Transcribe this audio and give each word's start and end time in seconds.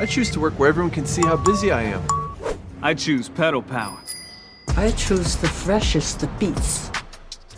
I 0.00 0.06
choose 0.06 0.30
to 0.30 0.40
work 0.40 0.58
where 0.58 0.70
everyone 0.70 0.90
can 0.90 1.04
see 1.04 1.20
how 1.20 1.36
busy 1.36 1.70
I 1.70 1.82
am. 1.82 2.02
I 2.80 2.94
choose 2.94 3.28
pedal 3.28 3.60
power. 3.60 3.98
I 4.74 4.92
choose 4.92 5.36
the 5.36 5.48
freshest 5.48 6.22
of 6.22 6.30
beets. 6.38 6.90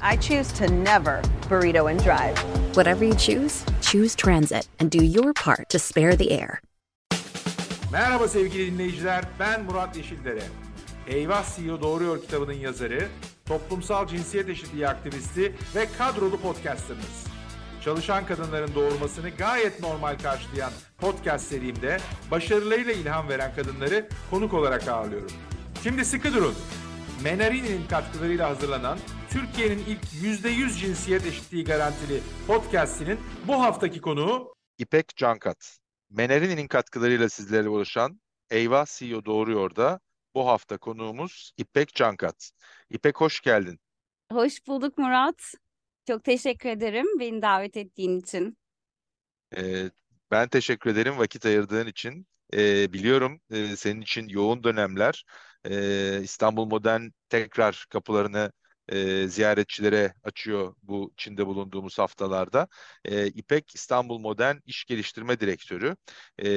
I 0.00 0.16
choose 0.16 0.50
to 0.54 0.66
never 0.66 1.22
burrito 1.48 1.88
and 1.88 2.02
drive. 2.02 2.36
Whatever 2.74 3.04
you 3.04 3.14
choose, 3.14 3.64
choose 3.80 4.16
transit 4.16 4.66
and 4.80 4.90
do 4.90 5.04
your 5.04 5.32
part 5.34 5.68
to 5.68 5.78
spare 5.78 6.16
the 6.16 6.32
air. 6.32 6.60
Merhaba 7.92 8.28
sevgili 8.28 8.72
dinleyiciler, 8.72 9.24
ben 9.38 9.64
Murat 9.64 9.96
Yeşildere. 9.96 10.42
Eyvah 11.06 11.56
CEO 11.56 11.80
Doğruyor 11.80 12.20
kitabının 12.22 12.52
yazarı, 12.52 13.08
toplumsal 13.46 14.06
cinsiyet 14.06 14.48
eşitliği 14.48 14.88
aktivisti 14.88 15.54
ve 15.74 15.88
kadrolu 15.98 16.40
podcasterınız. 16.40 17.31
Çalışan 17.84 18.26
kadınların 18.26 18.74
doğurmasını 18.74 19.30
gayet 19.30 19.80
normal 19.80 20.18
karşılayan 20.18 20.72
podcast 20.98 21.46
serimde 21.46 21.98
başarılarıyla 22.30 22.92
ilham 22.92 23.28
veren 23.28 23.54
kadınları 23.54 24.08
konuk 24.30 24.54
olarak 24.54 24.88
ağırlıyorum. 24.88 25.30
Şimdi 25.82 26.04
sıkı 26.04 26.34
durun. 26.34 26.54
Menarini'nin 27.24 27.86
katkılarıyla 27.88 28.48
hazırlanan 28.50 28.98
Türkiye'nin 29.30 29.78
ilk 29.78 30.04
%100 30.04 30.78
cinsiyet 30.78 31.26
eşitliği 31.26 31.64
garantili 31.64 32.20
podcastinin 32.46 33.18
bu 33.48 33.62
haftaki 33.62 34.00
konuğu 34.00 34.54
İpek 34.78 35.16
Cankat. 35.16 35.78
Menarini'nin 36.10 36.68
katkılarıyla 36.68 37.28
sizlere 37.28 37.68
ulaşan 37.68 38.20
Eyvah 38.50 38.86
CEO 38.86 39.24
Doğruyor 39.24 39.76
da 39.76 40.00
bu 40.34 40.46
hafta 40.48 40.78
konuğumuz 40.78 41.52
İpek 41.56 41.94
Cankat. 41.94 42.50
İpek 42.90 43.20
hoş 43.20 43.40
geldin. 43.40 43.78
Hoş 44.32 44.66
bulduk 44.66 44.98
Murat. 44.98 45.54
Çok 46.06 46.24
teşekkür 46.24 46.68
ederim 46.68 47.06
beni 47.20 47.42
davet 47.42 47.76
ettiğin 47.76 48.20
için. 48.20 48.56
Ee, 49.56 49.90
ben 50.30 50.48
teşekkür 50.48 50.90
ederim 50.90 51.18
vakit 51.18 51.46
ayırdığın 51.46 51.86
için. 51.86 52.26
Ee, 52.54 52.92
biliyorum 52.92 53.40
e, 53.50 53.76
senin 53.76 54.00
için 54.00 54.28
yoğun 54.28 54.64
dönemler. 54.64 55.24
Ee, 55.64 56.20
İstanbul 56.22 56.66
Modern 56.66 57.02
tekrar 57.28 57.86
kapılarını 57.90 58.52
e, 58.88 59.28
ziyaretçilere 59.28 60.14
açıyor 60.22 60.74
bu 60.82 61.12
Çin'de 61.16 61.46
bulunduğumuz 61.46 61.98
haftalarda. 61.98 62.68
E, 63.04 63.26
İpek 63.26 63.74
İstanbul 63.74 64.18
Modern 64.18 64.56
İş 64.66 64.84
Geliştirme 64.84 65.40
Direktörü. 65.40 65.96
E, 66.38 66.48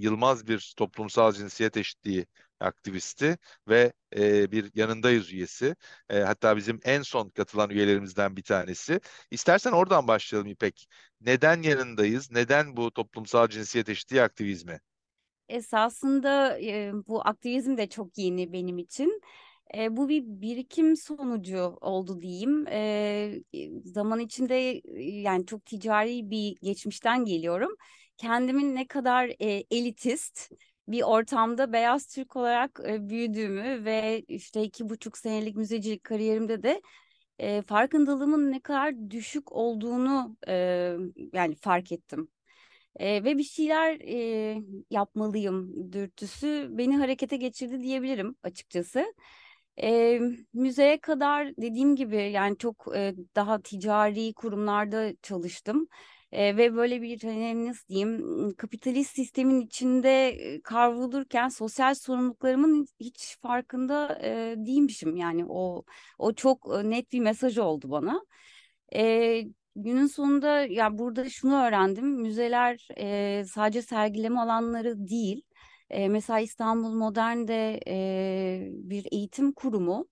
Yılmaz 0.00 0.46
bir 0.48 0.74
toplumsal 0.76 1.32
cinsiyet 1.32 1.76
eşitliği 1.76 2.26
aktivisti 2.60 3.38
ve 3.68 3.92
e, 4.16 4.52
bir 4.52 4.70
yanındayız 4.74 5.32
üyesi. 5.32 5.76
E, 6.10 6.18
hatta 6.20 6.56
bizim 6.56 6.80
en 6.84 7.02
son 7.02 7.28
katılan 7.30 7.70
üyelerimizden 7.70 8.36
bir 8.36 8.42
tanesi. 8.42 9.00
İstersen 9.30 9.72
oradan 9.72 10.08
başlayalım 10.08 10.50
İpek. 10.50 10.88
Neden 11.20 11.62
yanındayız? 11.62 12.30
Neden 12.30 12.76
bu 12.76 12.90
toplumsal 12.90 13.48
cinsiyet 13.48 13.88
eşitliği 13.88 14.22
aktivizmi? 14.22 14.80
Esasında 15.48 16.58
e, 16.60 16.92
bu 17.08 17.28
aktivizm 17.28 17.76
de 17.76 17.88
çok 17.88 18.18
yeni 18.18 18.52
benim 18.52 18.78
için. 18.78 19.22
E, 19.76 19.96
bu 19.96 20.08
bir 20.08 20.22
birikim 20.26 20.96
sonucu 20.96 21.58
oldu 21.80 22.20
diyeyim. 22.20 22.66
E, 22.68 23.42
zaman 23.84 24.20
içinde 24.20 24.70
e, 24.70 25.02
yani 25.02 25.46
çok 25.46 25.66
ticari 25.66 26.30
bir 26.30 26.56
geçmişten 26.62 27.24
geliyorum. 27.24 27.70
Kendimin 28.16 28.74
ne 28.74 28.86
kadar 28.86 29.28
e, 29.28 29.64
elitist 29.70 30.52
bir 30.88 31.02
ortamda 31.02 31.72
beyaz 31.72 32.06
Türk 32.06 32.36
olarak 32.36 32.80
e, 32.88 33.08
büyüdüğümü 33.08 33.84
ve 33.84 34.22
işte 34.28 34.62
iki 34.62 34.88
buçuk 34.88 35.18
senelik 35.18 35.56
müzecilik 35.56 36.04
kariyerimde 36.04 36.62
de 36.62 36.82
e, 37.38 37.62
farkındalığımın 37.62 38.52
ne 38.52 38.60
kadar 38.60 39.10
düşük 39.10 39.52
olduğunu 39.52 40.36
e, 40.48 40.54
yani 41.32 41.54
fark 41.56 41.92
ettim. 41.92 42.28
E, 42.96 43.24
ve 43.24 43.38
bir 43.38 43.42
şeyler 43.42 44.00
e, 44.00 44.62
yapmalıyım 44.90 45.92
dürtüsü 45.92 46.68
beni 46.70 46.96
harekete 46.96 47.36
geçirdi 47.36 47.80
diyebilirim 47.80 48.36
açıkçası. 48.42 49.14
E, 49.82 50.20
müzeye 50.52 51.00
kadar 51.00 51.56
dediğim 51.56 51.96
gibi 51.96 52.16
yani 52.16 52.58
çok 52.58 52.86
e, 52.96 53.14
daha 53.36 53.62
ticari 53.62 54.34
kurumlarda 54.34 55.12
çalıştım. 55.22 55.88
E, 56.32 56.56
ve 56.56 56.74
böyle 56.74 57.02
bir 57.02 57.22
hani 57.22 57.66
nasıl 57.68 57.88
diyeyim 57.88 58.54
kapitalist 58.58 59.14
sistemin 59.14 59.60
içinde 59.60 60.38
kavrulurken 60.64 61.48
sosyal 61.48 61.94
sorumluluklarımın 61.94 62.86
hiç 63.00 63.36
farkında 63.42 64.18
e, 64.22 64.54
değilmişim. 64.56 65.16
Yani 65.16 65.44
o 65.48 65.84
o 66.18 66.32
çok 66.34 66.84
net 66.84 67.12
bir 67.12 67.20
mesaj 67.20 67.58
oldu 67.58 67.90
bana. 67.90 68.24
E, 68.94 69.42
günün 69.76 70.06
sonunda 70.06 70.60
ya 70.60 70.98
burada 70.98 71.30
şunu 71.30 71.54
öğrendim. 71.66 72.06
Müzeler 72.06 72.88
e, 72.98 73.44
sadece 73.44 73.82
sergileme 73.82 74.40
alanları 74.40 75.08
değil. 75.08 75.42
E, 75.90 76.08
mesela 76.08 76.40
İstanbul 76.40 76.92
Modern'de 76.94 77.80
e, 77.88 78.68
bir 78.72 79.06
eğitim 79.12 79.52
kurumu 79.52 80.08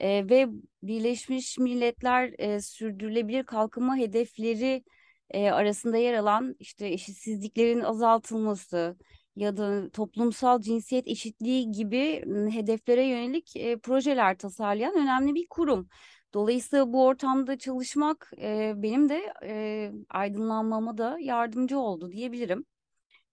e, 0.00 0.28
ve 0.30 0.46
Birleşmiş 0.82 1.58
Milletler 1.58 2.34
e, 2.38 2.60
sürdürülebilir 2.60 3.44
kalkınma 3.44 3.96
hedefleri 3.96 4.84
e, 5.30 5.50
arasında 5.50 5.96
yer 5.96 6.14
alan 6.14 6.56
işte 6.58 6.88
eşitsizliklerin 6.88 7.80
azaltılması 7.80 8.96
ya 9.36 9.56
da 9.56 9.90
toplumsal 9.90 10.60
cinsiyet 10.60 11.08
eşitliği 11.08 11.70
gibi 11.72 12.24
hedeflere 12.52 13.06
yönelik 13.06 13.56
e, 13.56 13.78
projeler 13.78 14.38
tasarlayan 14.38 14.94
önemli 14.94 15.34
bir 15.34 15.46
kurum. 15.50 15.88
Dolayısıyla 16.34 16.92
bu 16.92 17.06
ortamda 17.06 17.58
çalışmak 17.58 18.32
e, 18.40 18.72
benim 18.76 19.08
de 19.08 19.32
e, 19.44 19.92
aydınlanmama 20.10 20.98
da 20.98 21.16
yardımcı 21.20 21.78
oldu 21.78 22.12
diyebilirim. 22.12 22.64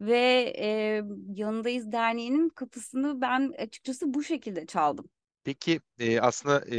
Ve 0.01 0.53
e, 0.57 1.01
Yanındayız 1.33 1.91
Derneği'nin 1.91 2.49
kapısını 2.49 3.21
ben 3.21 3.53
açıkçası 3.57 4.13
bu 4.13 4.23
şekilde 4.23 4.65
çaldım. 4.65 5.09
Peki 5.43 5.79
e, 5.99 6.19
aslında 6.19 6.75
e, 6.75 6.77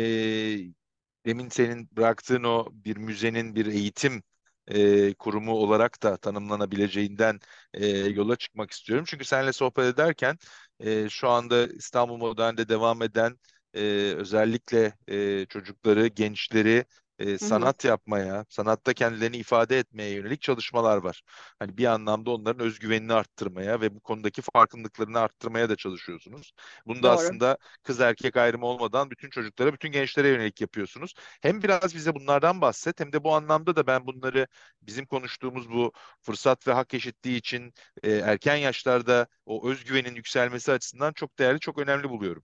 demin 1.27 1.49
senin 1.49 1.89
bıraktığın 1.93 2.45
o 2.45 2.67
bir 2.73 2.97
müzenin 2.97 3.55
bir 3.55 3.67
eğitim 3.67 4.23
e, 4.69 5.15
kurumu 5.15 5.53
olarak 5.53 6.03
da 6.03 6.17
tanımlanabileceğinden 6.17 7.41
e, 7.75 7.87
yola 7.89 8.37
çıkmak 8.37 8.71
istiyorum. 8.71 9.05
Çünkü 9.09 9.25
seninle 9.25 9.53
sohbet 9.53 9.85
ederken 9.95 10.39
e, 10.81 11.09
şu 11.09 11.29
anda 11.29 11.67
İstanbul 11.67 12.17
Modern'de 12.17 12.69
devam 12.69 13.03
eden 13.03 13.39
e, 13.75 13.81
özellikle 14.17 14.93
e, 15.09 15.47
çocukları, 15.47 16.07
gençleri 16.07 16.85
e, 17.19 17.39
sanat 17.39 17.85
hı 17.85 17.89
yapmaya, 17.89 18.45
sanatta 18.49 18.93
kendilerini 18.95 19.37
ifade 19.37 19.79
etmeye 19.79 20.11
yönelik 20.11 20.41
çalışmalar 20.43 20.97
var. 20.97 21.23
Hani 21.59 21.79
bir 21.79 21.85
anlamda 21.87 22.31
onların 22.31 22.67
özgüvenini 22.67 23.13
arttırmaya 23.13 23.81
ve 23.81 23.95
bu 23.95 24.01
konudaki 24.01 24.43
farkındıklarını 24.43 25.19
arttırmaya 25.21 25.69
da 25.69 25.77
çalışıyorsunuz. 25.77 26.53
Bunu 26.87 27.03
da 27.03 27.11
Doğru. 27.11 27.13
aslında 27.13 27.59
kız 27.83 28.01
erkek 28.01 28.37
ayrımı 28.37 28.67
olmadan 28.67 29.11
bütün 29.11 29.31
çocuklara, 29.31 29.73
bütün 29.73 29.89
gençlere 29.93 30.29
yönelik 30.29 30.61
yapıyorsunuz. 30.61 31.15
Hem 31.43 31.63
biraz 31.63 31.95
bize 31.95 32.15
bunlardan 32.15 32.61
bahset 32.61 33.01
hem 33.01 33.13
de 33.13 33.25
bu 33.25 33.35
anlamda 33.35 33.77
da 33.77 33.87
ben 33.87 34.07
bunları 34.07 34.47
bizim 34.83 35.07
konuştuğumuz 35.07 35.71
bu 35.71 35.93
fırsat 36.23 36.67
ve 36.69 36.73
hak 36.73 36.95
eşitliği 36.95 37.37
için 37.39 37.73
e, 38.03 38.13
erken 38.13 38.57
yaşlarda 38.57 39.27
o 39.47 39.69
özgüvenin 39.71 40.15
yükselmesi 40.15 40.73
açısından 40.73 41.13
çok 41.13 41.39
değerli, 41.39 41.61
çok 41.61 41.79
önemli 41.79 42.09
buluyorum. 42.11 42.43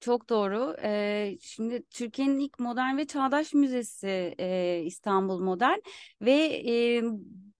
Çok 0.00 0.28
doğru. 0.28 0.76
Ee, 0.82 1.38
şimdi 1.40 1.82
Türkiye'nin 1.90 2.38
ilk 2.38 2.58
modern 2.58 2.96
ve 2.96 3.06
çağdaş 3.06 3.54
müzesi 3.54 4.34
e, 4.38 4.82
İstanbul 4.84 5.40
Modern 5.40 5.78
ve 6.22 6.32
e, 6.68 7.02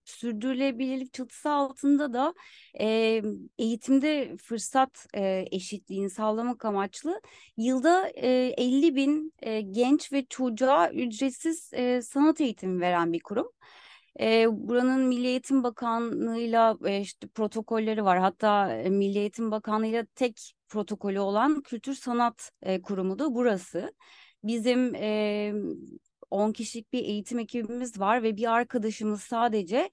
sürdürülebilirlik 0.05 1.13
çatısı 1.13 1.49
altında 1.49 2.13
da 2.13 2.33
e, 2.79 3.21
eğitimde 3.57 4.37
fırsat 4.37 5.07
e, 5.15 5.45
eşitliğini 5.51 6.09
sağlamak 6.09 6.65
amaçlı 6.65 7.21
yılda 7.57 8.09
e, 8.15 8.53
50 8.57 8.95
bin 8.95 9.33
e, 9.41 9.61
genç 9.61 10.13
ve 10.13 10.25
çocuğa 10.25 10.91
ücretsiz 10.91 11.73
e, 11.73 12.01
sanat 12.01 12.41
eğitimi 12.41 12.81
veren 12.81 13.13
bir 13.13 13.19
kurum. 13.19 13.47
E, 14.19 14.45
buranın 14.51 15.01
Milli 15.07 15.27
Eğitim 15.27 15.63
Bakanlığı'yla 15.63 16.77
e, 16.85 17.01
işte 17.01 17.27
protokolleri 17.27 18.05
var. 18.05 18.19
Hatta 18.19 18.65
Milli 18.89 19.17
Eğitim 19.19 19.51
Bakanlığı'yla 19.51 20.05
tek 20.15 20.58
protokolü 20.69 21.19
olan 21.19 21.61
Kültür 21.61 21.93
Sanat 21.93 22.51
e, 22.61 22.81
Kurumu 22.81 23.19
da 23.19 23.35
burası. 23.35 23.93
Bizim 24.43 24.95
e, 24.95 25.53
10 26.31 26.51
kişilik 26.51 26.93
bir 26.93 27.03
eğitim 27.03 27.39
ekibimiz 27.39 27.99
var 27.99 28.23
ve 28.23 28.37
bir 28.37 28.51
arkadaşımız 28.53 29.21
sadece 29.21 29.89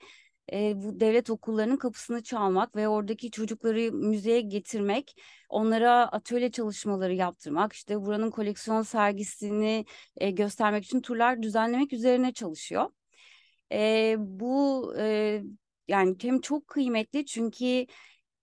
e, 0.52 0.82
bu 0.82 1.00
devlet 1.00 1.30
okullarının 1.30 1.76
kapısını 1.76 2.22
çalmak 2.22 2.76
ve 2.76 2.88
oradaki 2.88 3.30
çocukları 3.30 3.92
müzeye 3.92 4.40
getirmek, 4.40 5.16
onlara 5.48 5.92
atölye 6.12 6.50
çalışmaları 6.50 7.14
yaptırmak, 7.14 7.72
işte 7.72 8.00
buranın 8.00 8.30
koleksiyon 8.30 8.82
sergisini 8.82 9.84
e, 10.16 10.30
göstermek 10.30 10.84
için 10.84 11.00
turlar 11.00 11.42
düzenlemek 11.42 11.92
üzerine 11.92 12.32
çalışıyor. 12.32 12.90
E, 13.72 14.16
bu 14.18 14.94
e, 14.98 15.42
yani 15.88 16.16
hem 16.22 16.40
çok 16.40 16.66
kıymetli 16.68 17.26
çünkü 17.26 17.86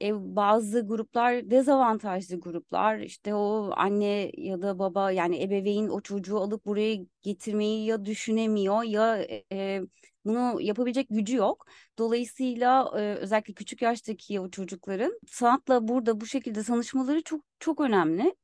E, 0.04 0.36
bazı 0.36 0.88
gruplar 0.88 1.52
dezavantajlı 1.52 2.40
gruplar 2.40 3.00
işte 3.00 3.36
o 3.36 3.72
anne 3.76 4.32
ya 4.38 4.62
da 4.62 4.80
baba 4.80 5.12
yani 5.12 5.44
ebeveyn 5.44 5.88
o 5.88 6.02
çocuğu 6.02 6.38
alıp 6.40 6.66
buraya 6.66 6.96
getirmeyi 7.22 7.86
ya 7.86 8.06
düşünemiyor 8.06 8.84
ya 8.84 9.18
e, 9.52 9.82
bunu 10.26 10.62
yapabilecek 10.62 11.08
gücü 11.10 11.36
yok. 11.38 11.66
Dolayısıyla 12.00 12.92
e, 13.00 13.16
özellikle 13.16 13.54
küçük 13.54 13.82
yaştaki 13.82 14.40
o 14.40 14.50
çocukların 14.52 15.20
sanatla 15.28 15.88
burada 15.88 16.22
bu 16.22 16.26
şekilde 16.26 16.64
tanışmaları 16.64 17.24
çok 17.24 17.44
çok 17.60 17.82
önemli. 17.82 18.36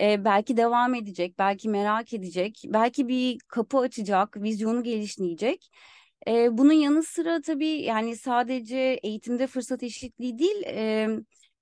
E, 0.00 0.24
belki 0.24 0.56
devam 0.56 0.94
edecek, 0.94 1.38
belki 1.38 1.68
merak 1.68 2.12
edecek, 2.14 2.62
belki 2.66 3.08
bir 3.08 3.38
kapı 3.48 3.78
açacak, 3.78 4.36
vizyonu 4.42 4.82
gelişleyecek. 4.82 5.70
E, 6.28 6.58
bunun 6.58 6.72
yanı 6.72 7.02
sıra 7.02 7.40
tabii 7.40 7.68
yani 7.82 8.16
sadece 8.16 8.76
eğitimde 9.02 9.46
fırsat 9.46 9.82
eşitliği 9.82 10.38
değil, 10.38 10.62
e, 10.66 11.08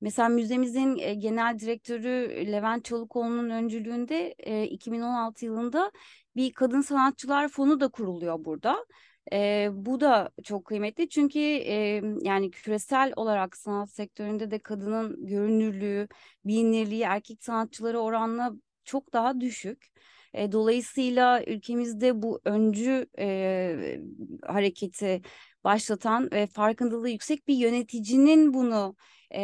mesela 0.00 0.28
müzemizin 0.28 0.98
e, 0.98 1.14
genel 1.14 1.58
direktörü 1.58 2.46
Levent 2.52 2.84
Çolukoğlu'nun 2.84 3.50
öncülüğünde 3.50 4.34
e, 4.38 4.64
2016 4.64 5.44
yılında 5.44 5.92
bir 6.36 6.52
kadın 6.52 6.80
sanatçılar 6.80 7.48
fonu 7.48 7.80
da 7.80 7.88
kuruluyor 7.88 8.44
burada. 8.44 8.84
E, 9.32 9.68
bu 9.72 10.00
da 10.00 10.30
çok 10.44 10.64
kıymetli 10.64 11.08
çünkü 11.08 11.38
e, 11.38 12.02
yani 12.22 12.50
küresel 12.50 13.12
olarak 13.16 13.56
sanat 13.56 13.90
sektöründe 13.90 14.50
de 14.50 14.58
kadının 14.58 15.26
görünürlüğü, 15.26 16.08
bilinirliği 16.44 17.02
erkek 17.02 17.42
sanatçılara 17.44 17.98
oranla 17.98 18.52
çok 18.84 19.12
daha 19.12 19.40
düşük. 19.40 19.86
E, 20.34 20.52
dolayısıyla 20.52 21.44
ülkemizde 21.44 22.22
bu 22.22 22.40
öncü 22.44 23.06
e, 23.18 24.00
hareketi 24.46 25.22
başlatan 25.64 26.30
ve 26.32 26.46
farkındalığı 26.46 27.10
yüksek 27.10 27.48
bir 27.48 27.54
yöneticinin 27.54 28.54
bunu 28.54 28.96
e, 29.30 29.42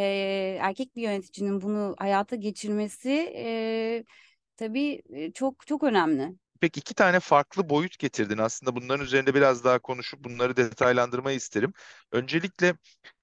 erkek 0.60 0.96
bir 0.96 1.02
yöneticinin 1.02 1.60
bunu 1.60 1.94
hayata 1.98 2.36
geçirmesi 2.36 3.32
e, 3.36 4.04
tabii 4.56 5.02
çok 5.34 5.66
çok 5.66 5.82
önemli. 5.82 6.34
Peki 6.60 6.80
iki 6.80 6.94
tane 6.94 7.20
farklı 7.20 7.68
boyut 7.68 7.98
getirdin. 7.98 8.38
Aslında 8.38 8.76
bunların 8.76 9.04
üzerinde 9.04 9.34
biraz 9.34 9.64
daha 9.64 9.78
konuşup 9.78 10.24
bunları 10.24 10.56
detaylandırmayı 10.56 11.36
isterim. 11.36 11.72
Öncelikle 12.12 12.74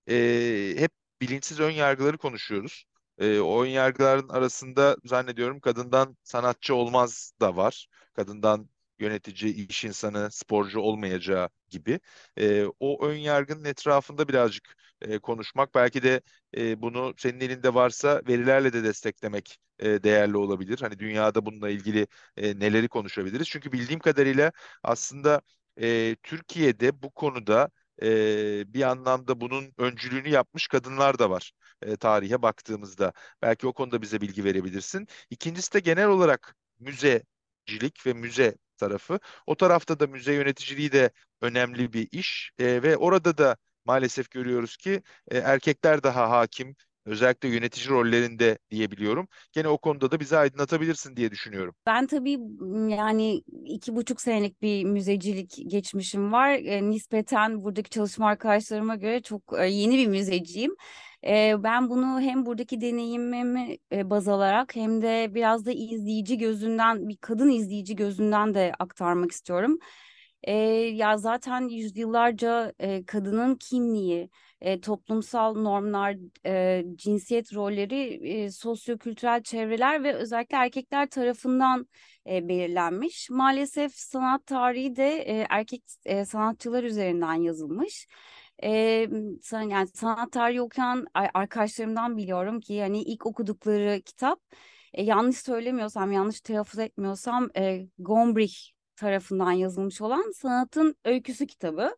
e, 0.10 0.76
hep 0.78 0.92
bilinçsiz 1.22 1.60
ön 1.60 1.72
yargıları 1.72 2.18
konuşuyoruz. 2.18 2.86
E, 3.22 3.40
o 3.42 3.64
ön 3.64 3.70
yargıların 3.70 4.30
arasında 4.30 4.98
zannediyorum 5.06 5.60
kadından 5.60 6.18
sanatçı 6.24 6.76
olmaz 6.76 7.34
da 7.42 7.56
var. 7.56 7.88
Kadından 8.14 8.70
yönetici, 9.00 9.68
iş 9.70 9.86
insanı, 9.86 10.30
sporcu 10.32 10.80
olmayacağı 10.80 11.50
gibi. 11.70 12.00
E, 12.38 12.66
o 12.80 13.06
ön 13.08 13.16
yargının 13.18 13.66
etrafında 13.66 14.28
birazcık 14.28 14.76
e, 15.02 15.20
konuşmak, 15.20 15.76
belki 15.76 16.04
de 16.04 16.22
e, 16.58 16.82
bunu 16.82 17.14
senin 17.18 17.40
elinde 17.40 17.74
varsa 17.74 18.22
verilerle 18.28 18.74
de 18.74 18.84
desteklemek 18.84 19.58
e, 19.80 20.04
değerli 20.04 20.38
olabilir. 20.38 20.80
Hani 20.82 21.00
dünyada 21.00 21.46
bununla 21.46 21.70
ilgili 21.70 22.08
e, 22.38 22.60
neleri 22.60 22.88
konuşabiliriz? 22.90 23.48
Çünkü 23.50 23.72
bildiğim 23.72 24.00
kadarıyla 24.00 24.52
aslında 24.84 25.42
e, 25.82 26.16
Türkiye'de 26.24 27.02
bu 27.04 27.12
konuda 27.12 27.70
e, 28.04 28.74
bir 28.74 28.82
anlamda 28.82 29.42
bunun 29.42 29.74
öncülüğünü 29.78 30.30
yapmış 30.30 30.68
kadınlar 30.68 31.20
da 31.20 31.30
var 31.30 31.52
e, 31.82 31.96
tarihe 31.98 32.42
baktığımızda. 32.42 33.14
Belki 33.42 33.68
o 33.68 33.74
konuda 33.74 34.02
bize 34.02 34.22
bilgi 34.22 34.44
verebilirsin. 34.44 35.08
İkincisi 35.30 35.74
de 35.74 35.80
genel 35.80 36.08
olarak 36.08 36.56
müzecilik 36.80 38.06
ve 38.06 38.14
müze 38.14 38.56
tarafı. 38.78 39.20
O 39.48 39.56
tarafta 39.56 40.00
da 40.00 40.08
müze 40.08 40.34
yöneticiliği 40.34 40.92
de 40.92 41.12
önemli 41.42 41.94
bir 41.94 42.08
iş 42.12 42.52
e, 42.60 42.84
ve 42.84 42.98
orada 42.98 43.38
da 43.38 43.58
maalesef 43.86 44.32
görüyoruz 44.32 44.78
ki 44.78 45.04
e, 45.32 45.38
erkekler 45.38 46.04
daha 46.04 46.30
hakim, 46.30 46.76
özellikle 47.06 47.50
yönetici 47.50 47.90
rollerinde 47.90 48.58
diyebiliyorum. 48.72 49.28
Gene 49.52 49.68
o 49.68 49.78
konuda 49.78 50.12
da 50.12 50.20
bizi 50.20 50.38
aydınlatabilirsin 50.38 51.16
diye 51.16 51.32
düşünüyorum. 51.32 51.76
Ben 51.86 52.08
tabii 52.08 52.38
yani 52.90 53.44
iki 53.66 53.96
buçuk 53.96 54.22
senelik 54.22 54.62
bir 54.62 54.84
müzecilik 54.84 55.58
geçmişim 55.68 56.32
var. 56.32 56.50
E, 56.50 56.90
nispeten 56.90 57.64
buradaki 57.64 57.90
çalışma 57.90 58.28
arkadaşlarıma 58.28 58.96
göre 58.96 59.22
çok 59.22 59.42
e, 59.60 59.66
yeni 59.66 59.98
bir 59.98 60.08
müzeciyim. 60.08 60.76
E, 61.28 61.64
ben 61.64 61.90
bunu 61.90 62.22
hem 62.22 62.46
buradaki 62.46 62.82
deneyimimi 62.82 63.78
e, 63.92 64.10
baz 64.10 64.28
alarak 64.28 64.76
hem 64.76 65.02
de 65.02 65.32
biraz 65.34 65.66
da 65.66 65.72
izleyici 65.72 66.38
gözünden, 66.38 67.10
bir 67.10 67.18
kadın 67.18 67.50
izleyici 67.50 67.96
gözünden 67.96 68.54
de 68.54 68.72
aktarmak 68.80 69.32
istiyorum. 69.32 69.80
E, 70.44 70.54
ya 70.94 71.18
zaten 71.18 71.68
yüzyıllarca 71.68 72.74
e, 72.80 73.06
kadının 73.06 73.56
kimliği, 73.56 74.30
e, 74.62 74.82
toplumsal 74.82 75.56
normlar, 75.56 76.16
e, 76.46 76.84
cinsiyet 76.96 77.56
rolleri, 77.56 78.30
e, 78.30 78.52
sosyokültürel 78.52 79.44
çevreler 79.44 80.04
ve 80.04 80.14
özellikle 80.14 80.58
erkekler 80.58 81.10
tarafından 81.10 81.88
e, 82.30 82.48
belirlenmiş. 82.48 83.30
Maalesef 83.30 83.96
sanat 83.96 84.46
tarihi 84.46 84.96
de 84.96 85.18
e, 85.18 85.46
erkek 85.50 85.84
e, 86.06 86.26
sanatçılar 86.26 86.84
üzerinden 86.84 87.34
yazılmış. 87.34 88.08
E, 88.64 88.70
yani 89.54 89.88
sanat 89.94 90.32
tarihi 90.32 90.62
okuyan 90.62 91.08
arkadaşlarımdan 91.34 92.18
biliyorum 92.18 92.60
ki 92.60 92.74
yani 92.74 93.02
ilk 93.04 93.26
okudukları 93.26 94.02
kitap 94.02 94.40
e, 94.94 95.04
yanlış 95.04 95.38
söylemiyorsam, 95.38 96.12
yanlış 96.12 96.42
telaffuz 96.42 96.80
etmiyorsam 96.80 97.50
e, 97.58 97.88
Gombrich 98.00 98.56
tarafından 98.96 99.52
yazılmış 99.52 100.02
olan 100.02 100.32
Sanatın 100.36 100.96
Öyküsü 101.06 101.48
kitabı 101.48 101.96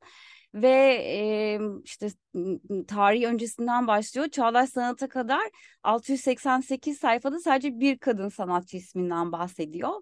ve 0.54 0.70
e, 1.08 1.60
işte 1.84 2.08
tarih 2.88 3.24
öncesinden 3.26 3.88
başlıyor. 3.88 4.28
Çağdaş 4.28 4.70
sanata 4.70 5.10
kadar 5.10 5.50
688 5.84 6.98
sayfada 6.98 7.40
sadece 7.40 7.80
bir 7.80 7.98
kadın 7.98 8.30
sanatçı 8.30 8.78
isminden 8.78 9.32
bahsediyor. 9.32 10.02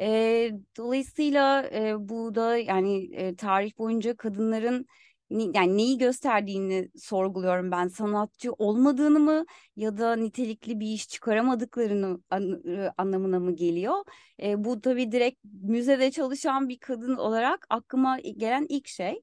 E, 0.00 0.50
dolayısıyla 0.76 1.70
e, 1.72 1.94
bu 2.08 2.34
da 2.34 2.56
yani 2.56 3.14
e, 3.14 3.36
tarih 3.36 3.78
boyunca 3.78 4.16
kadınların 4.16 4.86
yani 5.30 5.76
neyi 5.76 5.98
gösterdiğini 5.98 6.90
sorguluyorum 6.96 7.70
ben 7.70 7.88
sanatçı 7.88 8.52
olmadığını 8.52 9.20
mı 9.20 9.44
ya 9.76 9.98
da 9.98 10.16
nitelikli 10.16 10.80
bir 10.80 10.86
iş 10.86 11.08
çıkaramadıklarını 11.08 12.20
an, 12.30 12.62
anlamına 12.98 13.40
mı 13.40 13.56
geliyor? 13.56 13.94
E, 14.42 14.64
bu 14.64 14.80
tabii 14.80 15.12
direkt 15.12 15.38
müzede 15.62 16.10
çalışan 16.10 16.68
bir 16.68 16.78
kadın 16.78 17.16
olarak 17.16 17.66
aklıma 17.70 18.18
gelen 18.18 18.66
ilk 18.68 18.88
şey. 18.88 19.22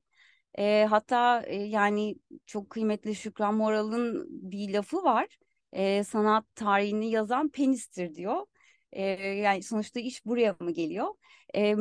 E, 0.58 0.86
hatta 0.90 1.42
e, 1.42 1.56
yani 1.56 2.16
çok 2.46 2.70
kıymetli 2.70 3.16
Şükran 3.16 3.56
Moral'ın 3.56 4.28
bir 4.30 4.74
lafı 4.74 5.04
var. 5.04 5.38
E, 5.74 6.04
sanat 6.04 6.46
tarihini 6.56 7.12
yazan 7.12 7.50
penistir 7.50 8.16
diyor. 8.16 8.46
E, 8.92 9.04
yani 9.22 9.64
sonuçta 9.64 10.00
iş 10.00 10.26
buraya 10.26 10.56
mı 10.60 10.72
geliyor? 10.72 11.08
E, 11.56 11.76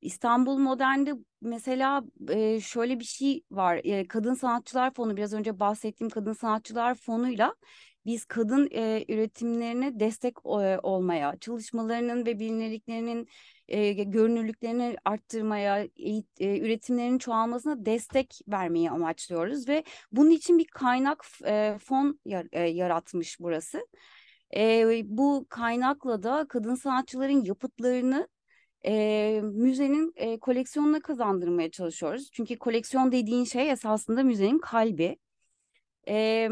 İstanbul 0.00 0.58
Modern'de 0.58 1.14
mesela 1.40 2.04
e, 2.28 2.60
şöyle 2.60 2.98
bir 2.98 3.04
şey 3.04 3.42
var. 3.50 3.80
E, 3.84 4.08
Kadın 4.08 4.34
Sanatçılar 4.34 4.94
Fonu 4.94 5.16
biraz 5.16 5.32
önce 5.32 5.60
bahsettiğim 5.60 6.10
Kadın 6.10 6.32
Sanatçılar 6.32 6.94
Fonu'yla 6.94 7.54
biz 8.06 8.24
kadın 8.24 8.68
e, 8.72 9.04
üretimlerine 9.08 10.00
destek 10.00 10.36
e, 10.46 10.78
olmaya, 10.82 11.36
çalışmalarının 11.40 12.26
ve 12.26 12.38
bilinirliklerinin 12.38 13.28
e, 13.68 13.92
görünürlüklerini 13.92 14.96
arttırmaya, 15.04 15.84
e, 16.40 16.58
üretimlerinin 16.58 17.18
çoğalmasına 17.18 17.86
destek 17.86 18.40
vermeyi 18.48 18.90
amaçlıyoruz 18.90 19.68
ve 19.68 19.84
bunun 20.12 20.30
için 20.30 20.58
bir 20.58 20.66
kaynak 20.66 21.24
e, 21.46 21.76
fon 21.80 22.20
yar, 22.24 22.46
e, 22.52 22.60
yaratmış 22.62 23.40
burası. 23.40 23.86
E, 24.56 25.02
bu 25.04 25.46
kaynakla 25.48 26.22
da 26.22 26.46
kadın 26.48 26.74
sanatçıların 26.74 27.44
yapıtlarını 27.44 28.28
e, 28.86 29.40
müzenin 29.42 30.12
e, 30.16 30.38
koleksiyonuna 30.38 31.00
kazandırmaya 31.00 31.70
çalışıyoruz. 31.70 32.30
Çünkü 32.32 32.58
koleksiyon 32.58 33.12
dediğin 33.12 33.44
şey 33.44 33.70
esasında 33.70 34.22
müzenin 34.22 34.58
kalbi. 34.58 35.16
E, 36.08 36.48